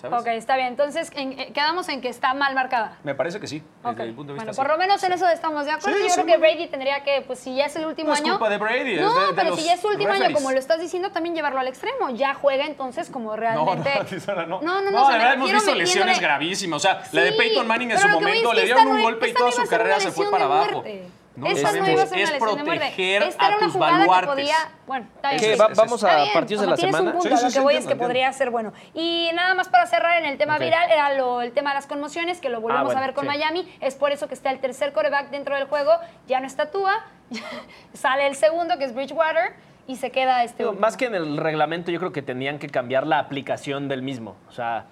¿sabes? 0.00 0.20
Ok, 0.20 0.28
está 0.28 0.54
bien. 0.54 0.68
Entonces 0.68 1.10
en- 1.16 1.32
eh, 1.40 1.50
quedamos 1.52 1.88
en 1.88 2.00
que 2.00 2.08
está 2.08 2.32
mal 2.32 2.54
marcada. 2.54 2.98
Me 3.02 3.16
parece 3.16 3.40
que 3.40 3.48
sí, 3.48 3.64
desde 3.82 3.90
Ok. 3.90 3.98
el 3.98 4.14
punto 4.14 4.32
de 4.32 4.36
Bueno, 4.36 4.50
vista 4.52 4.62
por 4.62 4.70
lo 4.70 4.78
menos 4.78 5.02
en 5.02 5.10
eso 5.10 5.26
estamos 5.28 5.64
de 5.66 5.72
acuerdo. 5.72 5.96
Sí, 5.98 6.04
Yo 6.04 6.08
sí, 6.10 6.20
creo 6.22 6.26
que. 6.26 6.36
Brady 6.38 6.68
tendría 6.68 7.02
que, 7.02 7.22
pues 7.26 7.40
si 7.40 7.56
ya 7.56 7.64
es 7.64 7.74
el 7.74 7.84
último 7.84 8.10
No 8.10 8.14
es 8.14 8.20
año. 8.20 8.34
culpa 8.34 8.48
de 8.48 8.58
Brady, 8.58 8.94
es 8.94 9.00
No, 9.00 9.12
de- 9.12 9.26
de 9.26 9.32
pero 9.34 9.56
si 9.56 9.64
ya 9.64 9.74
es 9.74 9.80
su 9.80 9.88
último 9.88 10.10
año, 10.10 10.20
referees. 10.20 10.38
como 10.40 10.52
lo 10.52 10.58
estás 10.60 10.78
diciendo, 10.80 11.10
también 11.10 11.34
llevarlo 11.34 11.58
al 11.58 11.66
extremo. 11.66 12.10
Ya 12.10 12.34
juega 12.34 12.66
entonces 12.66 13.10
como 13.10 13.34
realmente. 13.34 13.90
No, 14.24 14.34
no, 14.36 14.46
no. 14.46 14.60
No, 14.60 14.60
no, 14.62 14.82
no. 14.82 14.90
No, 14.92 15.02
o 15.02 15.06
sea, 15.06 15.12
de 15.14 15.18
verdad 15.18 15.34
hemos 15.34 15.50
visto 15.52 15.74
lesiones 15.74 16.16
metiéndole- 16.16 16.22
gravísimas. 16.22 16.76
O 16.76 16.80
sea, 16.80 17.02
la 17.10 17.22
de 17.22 17.32
Peyton 17.32 17.66
Manning 17.66 17.90
en 17.90 17.98
su 17.98 18.06
es 18.06 18.12
momento 18.12 18.50
que 18.50 18.54
le 18.56 18.64
dieron 18.66 18.84
no 18.84 18.90
un 18.92 18.98
es- 18.98 19.02
golpe 19.02 19.28
y 19.30 19.32
toda 19.32 19.50
no 19.50 19.56
su 19.56 19.66
carrera 19.66 19.98
se 19.98 20.12
fue 20.12 20.30
para 20.30 20.44
abajo. 20.44 20.84
No, 21.38 21.46
Esta 21.46 21.72
no 21.72 21.88
iba 21.88 22.02
a 22.02 22.06
ser 22.06 22.18
es 22.18 22.28
una 22.28 22.38
lesión 22.38 22.56
de 22.58 22.64
muerte. 22.64 23.16
Esta 23.28 23.44
a 23.44 23.48
era 23.48 23.56
una 23.58 23.70
jugada 23.70 23.98
baluartes. 23.98 24.28
que 24.28 24.34
podía. 24.34 24.56
Bueno, 24.86 25.06
está 25.14 25.30
bien. 25.30 25.40
¿Qué? 25.40 25.56
Va- 25.56 25.66
Es- 25.70 25.78
vamos 25.78 26.02
Está 26.02 26.12
a 26.12 26.22
bien, 26.22 26.32
partidos 26.34 26.62
o 26.62 26.64
de 26.64 26.70
la 26.70 26.76
tienes 26.76 26.96
semana. 26.96 27.10
un 27.16 27.18
punto, 27.22 27.28
Sí, 27.28 27.36
sí, 27.36 27.42
lo 27.42 27.48
que 27.48 27.52
sí, 27.54 27.60
voy 27.60 27.74
es 27.76 27.86
que 27.86 27.96
podría 27.96 28.32
ser 28.32 28.50
bueno. 28.50 28.72
Y 28.94 29.30
nada 29.34 29.54
más 29.54 29.68
para 29.68 29.86
cerrar 29.86 30.18
en 30.18 30.24
el 30.26 30.36
tema 30.38 30.58
viral, 30.58 30.90
era 30.90 31.14
lo, 31.14 31.40
el 31.42 31.52
tema 31.52 31.70
de 31.70 31.74
las 31.76 31.86
conmociones, 31.86 32.40
que 32.40 32.48
lo 32.48 32.60
volvemos 32.60 32.86
bueno, 32.86 33.00
a 33.00 33.04
ver 33.04 33.14
con 33.14 33.22
sí. 33.24 33.28
Miami. 33.28 33.72
Es 33.80 33.94
por 33.94 34.12
eso 34.12 34.28
que 34.28 34.34
está 34.34 34.50
el 34.50 34.58
tercer 34.60 34.92
coreback 34.92 35.30
dentro 35.30 35.54
del 35.54 35.64
juego. 35.66 35.92
Ya 36.26 36.40
no 36.40 36.46
está 36.46 36.70
Tua, 36.70 37.04
sale 37.94 38.26
el 38.26 38.34
segundo, 38.34 38.78
que 38.78 38.84
es 38.84 38.94
Bridgewater, 38.94 39.52
y 39.86 39.96
se 39.96 40.10
queda 40.10 40.44
este. 40.44 40.64
Digo, 40.64 40.74
más 40.74 40.96
que 40.96 41.06
en 41.06 41.14
el 41.14 41.36
reglamento, 41.36 41.90
yo 41.90 41.98
creo 41.98 42.12
que 42.12 42.22
tenían 42.22 42.58
que 42.58 42.68
cambiar 42.68 43.06
la 43.06 43.18
aplicación 43.18 43.88
del 43.88 44.02
mismo. 44.02 44.36
O 44.48 44.52
sea, 44.52 44.86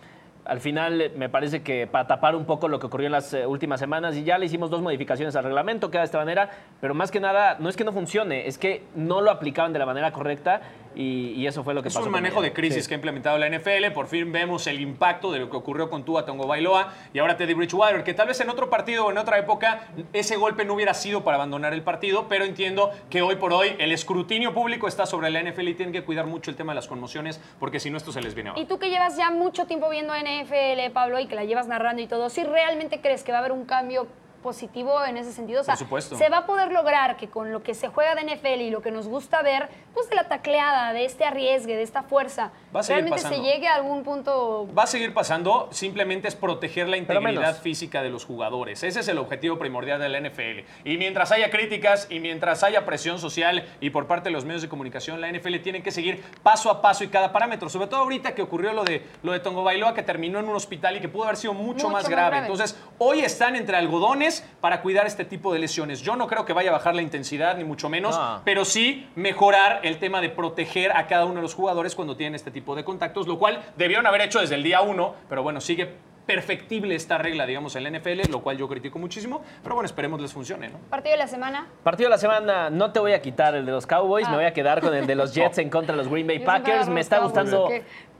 al 0.46 0.60
final 0.60 1.00
eh, 1.00 1.12
me 1.16 1.28
parece 1.28 1.62
que 1.62 1.86
para 1.86 2.06
tapar 2.06 2.36
un 2.36 2.44
poco 2.44 2.68
lo 2.68 2.78
que 2.78 2.86
ocurrió 2.86 3.06
en 3.06 3.12
las 3.12 3.32
eh, 3.34 3.46
últimas 3.46 3.80
semanas, 3.80 4.16
y 4.16 4.24
ya 4.24 4.38
le 4.38 4.46
hicimos 4.46 4.70
dos 4.70 4.82
modificaciones 4.82 5.34
al 5.36 5.44
reglamento, 5.44 5.90
queda 5.90 6.02
de 6.02 6.06
esta 6.06 6.18
manera, 6.18 6.50
pero 6.80 6.94
más 6.94 7.10
que 7.10 7.20
nada, 7.20 7.56
no 7.58 7.68
es 7.68 7.76
que 7.76 7.84
no 7.84 7.92
funcione, 7.92 8.46
es 8.46 8.58
que 8.58 8.84
no 8.94 9.20
lo 9.20 9.30
aplicaban 9.30 9.72
de 9.72 9.78
la 9.78 9.86
manera 9.86 10.12
correcta 10.12 10.60
y, 10.96 11.32
y 11.36 11.46
eso 11.46 11.62
fue 11.62 11.74
lo 11.74 11.82
que 11.82 11.88
Es 11.88 11.94
pasó. 11.94 12.06
un 12.06 12.12
con 12.12 12.20
manejo 12.22 12.40
de 12.42 12.52
crisis 12.52 12.84
Sí. 12.84 12.88
que 12.88 12.94
ha 12.94 12.96
implementado 12.96 13.38
la 13.38 13.46
NFL. 13.48 13.92
Por 13.94 14.06
fin 14.08 14.32
vemos 14.32 14.66
el 14.66 14.80
impacto 14.80 15.30
de 15.30 15.38
lo 15.38 15.50
que 15.50 15.56
ocurrió 15.56 15.88
con 15.90 16.04
Tua 16.04 16.24
Tongo 16.24 16.46
Bailoa 16.46 16.92
y 17.12 17.18
ahora 17.18 17.36
Teddy 17.36 17.54
Bridgewater, 17.54 18.02
que 18.02 18.14
tal 18.14 18.28
vez 18.28 18.40
en 18.40 18.48
otro 18.50 18.70
partido 18.70 19.06
o 19.06 19.10
en 19.10 19.18
otra 19.18 19.38
época 19.38 19.88
ese 20.12 20.36
golpe 20.36 20.64
no 20.64 20.74
hubiera 20.74 20.94
sido 20.94 21.22
para 21.22 21.36
abandonar 21.36 21.72
el 21.74 21.82
partido, 21.82 22.26
pero 22.28 22.44
entiendo 22.44 22.90
que 23.10 23.22
hoy 23.22 23.36
por 23.36 23.52
hoy 23.52 23.76
el 23.78 23.92
escrutinio 23.92 24.54
público 24.54 24.88
está 24.88 25.06
sobre 25.06 25.30
la 25.30 25.40
NFL 25.42 25.68
y 25.68 25.74
tienen 25.74 25.92
que 25.92 26.02
cuidar 26.02 26.26
mucho 26.26 26.50
el 26.50 26.56
tema 26.56 26.72
de 26.72 26.76
las 26.76 26.88
conmociones 26.88 27.40
porque 27.60 27.78
si 27.78 27.90
no 27.90 27.96
esto 27.98 28.10
se 28.12 28.22
les 28.22 28.34
viene 28.34 28.50
abajo. 28.50 28.62
Y 28.62 28.66
tú 28.66 28.78
que 28.78 28.88
llevas 28.88 29.16
ya 29.16 29.30
mucho 29.30 29.66
tiempo 29.66 29.90
viendo 29.90 30.14
NFL, 30.14 30.90
Pablo, 30.92 31.18
y 31.18 31.26
que 31.26 31.34
la 31.34 31.44
llevas 31.44 31.66
narrando 31.68 32.00
y 32.02 32.06
todo, 32.06 32.30
¿si 32.30 32.42
realmente 32.44 33.00
crees 33.00 33.22
que 33.22 33.32
va 33.32 33.38
a 33.38 33.40
haber 33.40 33.52
un 33.52 33.64
cambio 33.66 34.06
positivo 34.46 35.04
en 35.04 35.16
ese 35.16 35.32
sentido? 35.32 35.62
O 35.62 35.64
sea, 35.64 35.74
Por 35.74 35.80
supuesto. 35.80 36.16
¿Se 36.16 36.28
va 36.28 36.38
a 36.38 36.46
poder 36.46 36.70
lograr 36.70 37.16
que 37.16 37.28
con 37.28 37.50
lo 37.50 37.64
que 37.64 37.74
se 37.74 37.88
juega 37.88 38.14
de 38.14 38.22
NFL 38.22 38.60
y 38.60 38.70
lo 38.70 38.80
que 38.80 38.92
nos 38.92 39.08
gusta 39.08 39.42
ver, 39.42 39.68
pues 39.92 40.08
de 40.08 40.14
la 40.14 40.28
tacleada, 40.28 40.92
de 40.92 41.04
este 41.04 41.24
arriesgue, 41.24 41.74
de 41.74 41.82
esta 41.82 42.04
fuerza, 42.04 42.52
Va 42.74 42.78
a 42.78 42.82
realmente 42.84 43.18
se 43.18 43.24
pasando. 43.24 43.44
llegue 43.44 43.66
a 43.66 43.74
algún 43.74 44.04
punto... 44.04 44.68
Va 44.78 44.84
a 44.84 44.86
seguir 44.86 45.12
pasando, 45.12 45.68
simplemente 45.72 46.28
es 46.28 46.36
proteger 46.36 46.86
la 46.88 46.96
integridad 46.96 47.60
física 47.60 48.02
de 48.04 48.10
los 48.10 48.24
jugadores. 48.24 48.84
Ese 48.84 49.00
es 49.00 49.08
el 49.08 49.18
objetivo 49.18 49.58
primordial 49.58 49.98
de 50.00 50.08
la 50.08 50.20
NFL. 50.20 50.60
Y 50.84 50.96
mientras 50.96 51.32
haya 51.32 51.50
críticas 51.50 52.06
y 52.08 52.20
mientras 52.20 52.62
haya 52.62 52.84
presión 52.86 53.18
social 53.18 53.66
y 53.80 53.90
por 53.90 54.06
parte 54.06 54.28
de 54.28 54.32
los 54.32 54.44
medios 54.44 54.62
de 54.62 54.68
comunicación, 54.68 55.20
la 55.20 55.28
NFL 55.32 55.56
tiene 55.58 55.82
que 55.82 55.90
seguir 55.90 56.22
paso 56.44 56.70
a 56.70 56.80
paso 56.80 57.02
y 57.02 57.08
cada 57.08 57.32
parámetro. 57.32 57.68
Sobre 57.68 57.88
todo 57.88 58.02
ahorita 58.02 58.34
que 58.34 58.42
ocurrió 58.42 58.72
lo 58.72 58.84
de, 58.84 59.02
lo 59.24 59.32
de 59.32 59.40
Tongo 59.40 59.64
Bailoa, 59.64 59.92
que 59.94 60.02
terminó 60.04 60.38
en 60.38 60.48
un 60.48 60.54
hospital 60.54 60.96
y 60.96 61.00
que 61.00 61.08
pudo 61.08 61.24
haber 61.24 61.36
sido 61.36 61.52
mucho, 61.54 61.66
Mucho 61.66 61.88
más 61.88 62.02
más 62.04 62.08
grave. 62.10 62.28
grave. 62.36 62.46
Entonces, 62.46 62.78
hoy 62.98 63.20
están 63.20 63.56
entre 63.56 63.76
algodones 63.76 64.35
para 64.60 64.82
cuidar 64.82 65.06
este 65.06 65.24
tipo 65.24 65.52
de 65.52 65.58
lesiones. 65.58 66.00
Yo 66.02 66.16
no 66.16 66.26
creo 66.26 66.44
que 66.44 66.52
vaya 66.52 66.70
a 66.70 66.72
bajar 66.72 66.94
la 66.94 67.02
intensidad, 67.02 67.56
ni 67.56 67.64
mucho 67.64 67.88
menos, 67.88 68.16
No. 68.16 68.42
pero 68.44 68.64
sí 68.64 69.08
mejorar 69.14 69.80
el 69.82 69.98
tema 69.98 70.20
de 70.20 70.28
proteger 70.30 70.92
a 70.96 71.06
cada 71.06 71.24
uno 71.24 71.36
de 71.36 71.42
los 71.42 71.54
jugadores 71.54 71.94
cuando 71.94 72.16
tienen 72.16 72.34
este 72.34 72.50
tipo 72.50 72.74
de 72.74 72.84
contactos, 72.84 73.26
lo 73.26 73.38
cual 73.38 73.62
debieron 73.76 74.06
haber 74.06 74.22
hecho 74.22 74.40
desde 74.40 74.54
el 74.56 74.62
día 74.62 74.80
uno, 74.80 75.14
pero 75.28 75.42
bueno, 75.42 75.60
sigue 75.60 75.90
perfectible 76.26 76.96
esta 76.96 77.18
regla, 77.18 77.46
digamos, 77.46 77.76
en 77.76 77.84
la 77.84 77.88
NFL, 77.90 78.28
lo 78.32 78.40
cual 78.42 78.56
yo 78.58 78.66
critico 78.68 78.98
muchísimo, 78.98 79.42
pero 79.62 79.76
bueno, 79.76 79.86
esperemos 79.86 80.20
les 80.20 80.32
funcione, 80.32 80.68
¿no? 80.68 80.78
Partido 80.90 81.12
de 81.12 81.18
la 81.18 81.28
semana. 81.28 81.68
Partido 81.84 82.08
de 82.08 82.16
la 82.16 82.18
semana, 82.18 82.68
no 82.68 82.90
te 82.90 82.98
voy 82.98 83.12
a 83.12 83.22
quitar 83.22 83.54
el 83.54 83.64
de 83.64 83.70
los 83.70 83.86
Cowboys, 83.86 84.26
Ah. 84.26 84.30
me 84.30 84.36
voy 84.38 84.44
a 84.46 84.52
quedar 84.52 84.80
con 84.80 84.92
el 84.92 85.06
de 85.06 85.14
los 85.14 85.32
Jets 85.34 85.58
en 85.58 85.70
contra 85.70 85.92
de 85.94 85.98
los 86.02 86.10
Green 86.10 86.26
Bay 86.26 86.40
Packers. 86.40 86.88
Me 86.88 87.00
está 87.00 87.18
Cowboys, 87.18 87.32
gustando. 87.32 87.68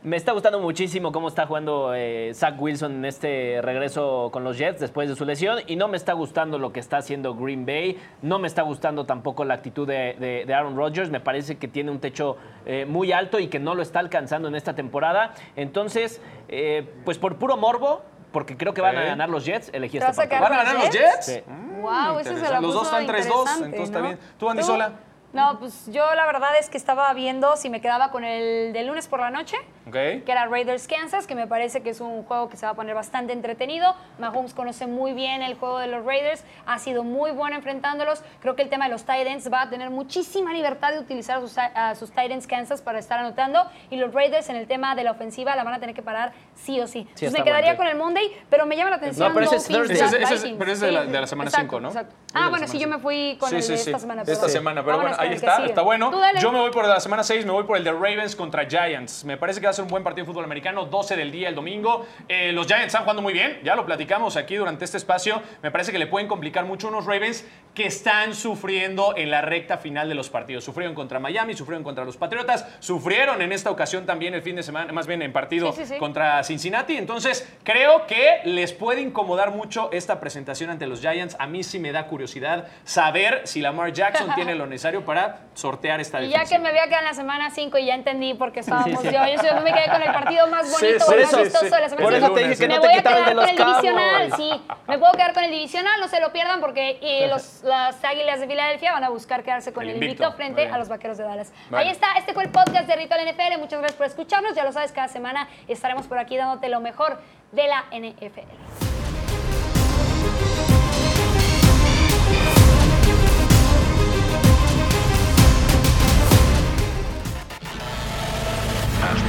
Me 0.03 0.17
está 0.17 0.31
gustando 0.31 0.61
muchísimo 0.61 1.11
cómo 1.11 1.27
está 1.27 1.47
jugando 1.47 1.93
eh, 1.93 2.31
Zach 2.33 2.55
Wilson 2.61 2.93
en 2.97 3.05
este 3.07 3.61
regreso 3.61 4.29
con 4.33 4.45
los 4.45 4.57
Jets 4.57 4.79
después 4.79 5.09
de 5.09 5.17
su 5.17 5.25
lesión 5.25 5.59
y 5.67 5.75
no 5.75 5.89
me 5.89 5.97
está 5.97 6.13
gustando 6.13 6.61
lo 6.61 6.73
que 6.73 6.79
está 6.79 6.99
haciendo 6.99 7.35
Green 7.35 7.67
Bay, 7.67 7.99
no 8.23 8.39
me 8.39 8.47
está 8.47 8.63
gustando 8.63 9.05
tampoco 9.05 9.45
la 9.45 9.55
actitud 9.55 9.85
de, 9.87 10.15
de- 10.21 10.45
de 10.47 10.55
Aaron 10.55 10.77
Rodgers, 10.77 11.11
me 11.11 11.19
parece 11.19 11.57
que 11.57 11.67
tiene 11.67 11.91
un 11.91 11.99
techo 11.99 12.37
eh, 12.67 12.85
muy 12.87 13.11
alto 13.11 13.41
y 13.41 13.49
que 13.49 13.59
no 13.59 13.75
lo 13.75 13.83
está 13.83 13.99
alcanzando 13.99 14.47
en 14.47 14.55
esta 14.55 14.75
temporada. 14.77 15.35
Entonces, 15.57 16.21
eh, 16.49 16.89
pues 17.05 17.19
por 17.19 17.35
puro 17.37 17.57
morbo, 17.57 18.03
porque 18.31 18.57
creo 18.57 18.75
que 18.75 18.83
van 18.83 18.97
a 18.97 19.03
ganar 19.03 19.29
los 19.29 19.45
Jets, 19.45 19.71
elegí 19.73 19.99
¿Te 19.99 20.05
este 20.05 20.15
partido. 20.17 20.41
¿Van 20.43 20.53
a 20.53 20.57
ganar 20.59 20.75
los 20.75 20.85
Jets? 20.91 20.97
Jets? 20.97 21.27
Sí. 21.27 21.43
Mm, 21.47 21.67
Wow, 21.83 22.19
ese 22.21 22.37
se 22.37 22.49
la 22.51 22.61
Los 22.61 22.75
dos 22.75 22.85
están 22.85 23.03
3-2, 23.03 23.07
interesante, 23.07 23.65
entonces 23.65 23.81
está 23.89 24.01
bien. 24.01 24.19
¿Tú, 24.39 24.49
Andy 24.51 24.61
¿Tú? 24.63 24.67
Sola? 24.69 24.93
No, 25.37 25.59
pues 25.59 25.87
yo 25.93 26.15
la 26.15 26.25
verdad 26.27 26.51
es 26.59 26.71
que 26.71 26.77
estaba 26.79 27.13
viendo 27.13 27.57
si 27.57 27.69
me 27.71 27.81
quedaba 27.81 28.11
con 28.11 28.25
el 28.25 28.73
de 28.73 28.83
lunes 28.85 29.07
por 29.07 29.21
la 29.21 29.31
noche, 29.31 29.57
que 29.93 30.25
era 30.27 30.47
Raiders 30.47 30.89
Kansas, 30.89 31.27
que 31.27 31.35
me 31.35 31.47
parece 31.47 31.83
que 31.83 31.91
es 31.91 32.01
un 32.01 32.23
juego 32.25 32.49
que 32.49 32.57
se 32.57 32.65
va 32.67 32.73
a 32.73 32.75
poner 32.75 32.95
bastante 32.95 33.33
entretenido. 33.33 33.95
Mahomes 34.19 34.55
conoce 34.55 34.87
muy 34.87 35.13
bien 35.13 35.43
el 35.43 35.55
juego 35.55 35.79
de 35.79 35.89
los 35.89 36.05
Raiders, 36.05 36.43
ha 36.67 36.79
sido 36.79 37.05
muy 37.05 37.31
bueno 37.33 37.57
enfrentándolos. 37.57 38.23
Creo 38.41 38.57
que 38.57 38.63
el 38.63 38.69
tema 38.71 38.87
de 38.87 38.93
los 38.93 39.05
tight 39.05 39.27
ends 39.27 39.53
va 39.53 39.63
a 39.63 39.71
tener 39.71 39.91
muchísima 39.91 40.53
libertad 40.53 40.93
de 40.93 40.99
utilizar 41.01 41.39
a 41.39 41.41
sus, 41.43 41.59
a 41.59 41.95
sus 41.95 42.11
tight 42.13 42.31
ends 42.33 42.47
Kansas 42.47 42.81
para 42.83 42.99
estar 42.99 43.19
anotando. 43.19 43.69
Y 43.91 43.97
los 43.97 44.15
Raiders 44.15 44.49
en 44.49 44.57
el 44.57 44.67
tema 44.67 44.95
de 44.95 45.05
la 45.05 45.11
ofensiva 45.13 45.55
la 45.55 45.65
van 45.65 45.75
a 45.75 45.81
tener 45.81 45.95
que 45.95 46.03
parar 46.03 46.33
sí 46.55 46.81
o 46.81 46.87
sí. 46.87 47.01
Entonces 47.01 47.29
está 47.29 47.39
me 47.39 47.45
quedaría 47.45 47.75
bueno. 47.75 47.79
con 47.79 47.87
el 47.89 47.97
Monday, 47.97 48.33
pero 48.49 48.65
me 48.67 48.77
llama 48.77 48.91
la 48.91 48.97
atención. 48.97 49.29
No, 49.29 49.35
pero 49.35 49.47
ese 49.47 49.57
es 49.57 49.69
Dolphins, 49.69 49.99
Thursday. 49.99 49.99
Jack 49.99 50.07
Ese 50.09 50.17
es- 50.17 50.23
ese 50.25 50.35
es- 50.35 50.43
Vikings. 50.43 50.59
pero 50.59 50.73
ese 50.73 50.75
es 50.75 50.81
de 50.81 50.93
la- 50.93 51.05
Sí, 51.05 51.11
de 51.13 51.21
la 51.21 51.27
semana 51.27 51.49
exacto, 51.51 51.67
cinco, 51.77 51.81
¿no? 51.81 51.89
exacto. 51.89 52.15
Ah, 52.35 52.49
bueno, 52.51 52.67
sí, 52.67 52.79
yo 52.79 52.89
me 52.89 52.99
fui 52.99 53.37
con 53.39 53.49
Sí, 53.51 53.57
el 53.57 53.63
sí, 53.63 53.73
de 53.73 53.79
sí. 53.79 53.91
esta 53.91 53.99
semana. 54.01 54.25
De 54.25 54.33
esta 54.33 54.49
semana, 54.49 54.83
pero 54.83 54.97
Vámonos 54.99 55.17
bueno, 55.17 55.26
ahí 55.31 55.35
está, 55.37 55.57
sigue. 55.57 55.69
está 55.69 55.83
bueno. 55.83 56.11
Yo 56.41 56.53
me 56.53 56.59
voy 56.59 56.71
por 56.71 56.87
la 56.87 57.01
semana 57.01 57.23
6, 57.23 57.45
me 57.47 57.53
voy 57.53 57.65
por 57.65 57.77
el 57.77 57.85
de 57.85 57.93
Ravens 57.93 58.35
contra 58.37 58.67
Giants. 58.67 59.25
Me 59.25 59.37
parece 59.37 59.61
que 59.61 59.67
va 59.67 59.71
a 59.71 59.75
ser 59.75 59.85
un 59.85 59.91
buen 59.91 60.03
partido 60.03 60.25
de 60.25 60.33
fútbol 60.33 60.45
americano, 60.45 60.85
12 60.87 61.17
del 61.17 61.31
día 61.33 61.49
el 61.49 61.55
domingo. 61.55 62.07
Eh, 62.29 62.53
los 62.53 62.67
Giants 62.67 62.87
están 62.87 63.03
jugando 63.03 63.23
muy 63.23 63.33
bien, 63.33 63.61
ya 63.65 63.75
lo 63.77 63.85
platicamos 63.87 64.37
aquí 64.37 64.57
durante 64.57 64.85
este 64.85 64.97
espacio. 64.97 65.43
Me 65.63 65.71
parece 65.71 65.93
que 65.93 65.99
le 65.99 66.07
pueden 66.07 66.29
complicar 66.29 66.65
mucho 66.65 66.89
unos 66.89 67.07
Ravens 67.07 67.45
que 67.75 67.87
están 67.87 68.35
sufriendo 68.35 69.15
en 69.17 69.31
la 69.31 69.43
recta 69.43 69.77
final 69.79 70.09
de 70.09 70.15
los 70.15 70.31
partidos. 70.31 70.65
Sufrieron 70.65 70.95
contra 70.95 71.19
Miami, 71.19 71.55
sufrieron 71.55 71.85
contra 71.85 72.05
los 72.05 72.17
Patriotas, 72.17 72.67
sufrieron 72.81 73.43
en 73.43 73.53
esta 73.53 73.71
ocasión 73.71 74.07
también 74.07 74.33
el 74.35 74.43
fin 74.43 74.57
de 74.57 74.63
semana, 74.63 74.93
más 74.93 75.07
bien 75.07 75.21
en 75.23 75.33
partido 75.33 75.73
Sí, 75.73 75.85
sí, 75.85 75.95
sí. 75.95 75.99
contra 75.99 76.43
Cincinnati. 76.45 76.97
Entonces, 76.97 77.47
creo 77.65 78.07
que 78.07 78.41
les 78.45 78.73
puede 78.73 79.01
incomodar 79.03 79.51
mucho 79.51 79.91
esta 79.93 80.21
presentación 80.21 80.71
ante 80.71 80.87
los 80.87 81.01
Giants. 81.01 81.37
A 81.39 81.47
mí 81.47 81.63
sí 81.63 81.79
me 81.79 81.93
da 81.93 82.07
curiosidad 82.07 82.67
saber 82.85 83.43
si 83.45 83.61
Lamar 83.61 83.93
Jackson 83.93 84.35
tiene 84.35 84.55
lo 84.55 84.67
necesario 84.67 85.05
para 85.07 85.41
sortear 85.55 86.01
esta 86.01 86.21
Y 86.21 86.29
ya 86.29 86.45
que 86.45 86.59
me 86.59 86.69
había 86.69 86.85
quedado 86.85 87.01
en 87.01 87.05
la 87.07 87.15
semana 87.15 87.51
5 87.51 87.79
y 87.79 87.87
ya 87.87 87.95
entendí 87.95 88.35
por 88.35 88.53
qué 88.53 88.61
estábamos 88.61 88.91
Sí, 88.91 88.97
sí. 88.97 89.05
yo. 89.05 89.13
Yo, 89.13 89.61
me 89.63 89.73
quedé 89.73 89.89
con 89.91 90.03
el 90.03 90.13
partido 90.13 90.47
más 90.49 90.71
bonito, 90.71 91.05
sí, 91.05 91.15
más 91.15 91.39
vistoso 91.43 91.65
sí. 91.65 91.71
de 91.71 91.81
la 91.81 91.89
semana 91.89 92.05
Por 92.05 92.15
eso 92.15 92.27
cinco. 92.27 92.35
te 92.35 92.49
dije 92.49 92.57
que 92.57 92.69
me 92.69 92.75
no 92.75 92.81
voy 92.81 92.91
te 92.93 92.99
a 92.99 93.03
quedar 93.03 93.19
de 93.19 93.25
con 93.25 93.37
los 93.37 93.49
el 93.51 93.57
divisional, 93.57 94.33
sí. 94.37 94.63
Me 94.89 94.99
puedo 94.99 95.13
quedar 95.15 95.33
con 95.33 95.45
el 95.45 95.51
divisional, 95.51 96.01
no 96.01 96.09
se 96.09 96.21
lo 96.21 96.33
pierdan 96.33 96.61
porque 96.61 96.99
eh, 97.01 97.29
los, 97.29 97.63
las 97.63 98.05
Águilas 98.05 98.41
de 98.41 98.47
Filadelfia 98.47 98.93
van 98.93 99.05
a 99.05 99.09
buscar 99.09 99.43
quedarse 99.43 99.73
con 99.73 99.85
El 99.85 99.91
el, 99.91 100.03
invicto. 100.03 100.31
frente 100.33 100.63
bien. 100.63 100.75
a 100.75 100.79
los 100.79 100.89
Vaqueros 100.89 101.17
de 101.17 101.25
Dallas. 101.25 101.53
Vale. 101.71 101.85
Ahí 101.87 101.91
está, 101.91 102.09
este 102.19 102.35
fue 102.35 102.45
el 102.45 102.51
podcast 102.51 102.87
de 102.89 102.97
Ritual 102.97 103.21
NFL. 103.27 103.59
Muchas 103.61 103.79
gracias 103.79 103.97
por 103.97 104.07
escucharnos. 104.07 104.55
Ya 104.55 104.65
lo 104.65 104.73
sabes, 104.73 104.93
cada 104.93 105.09
semana 105.09 105.49
estaremos 105.69 106.07
por 106.07 106.19
aquí 106.19 106.37
dándote 106.37 106.69
lo 106.69 106.81
mejor 106.81 107.21
de 107.53 107.69
la 107.69 107.85
NFL. 107.93 108.86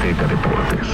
Azteca 0.08 0.26
Deportes. 0.26 0.87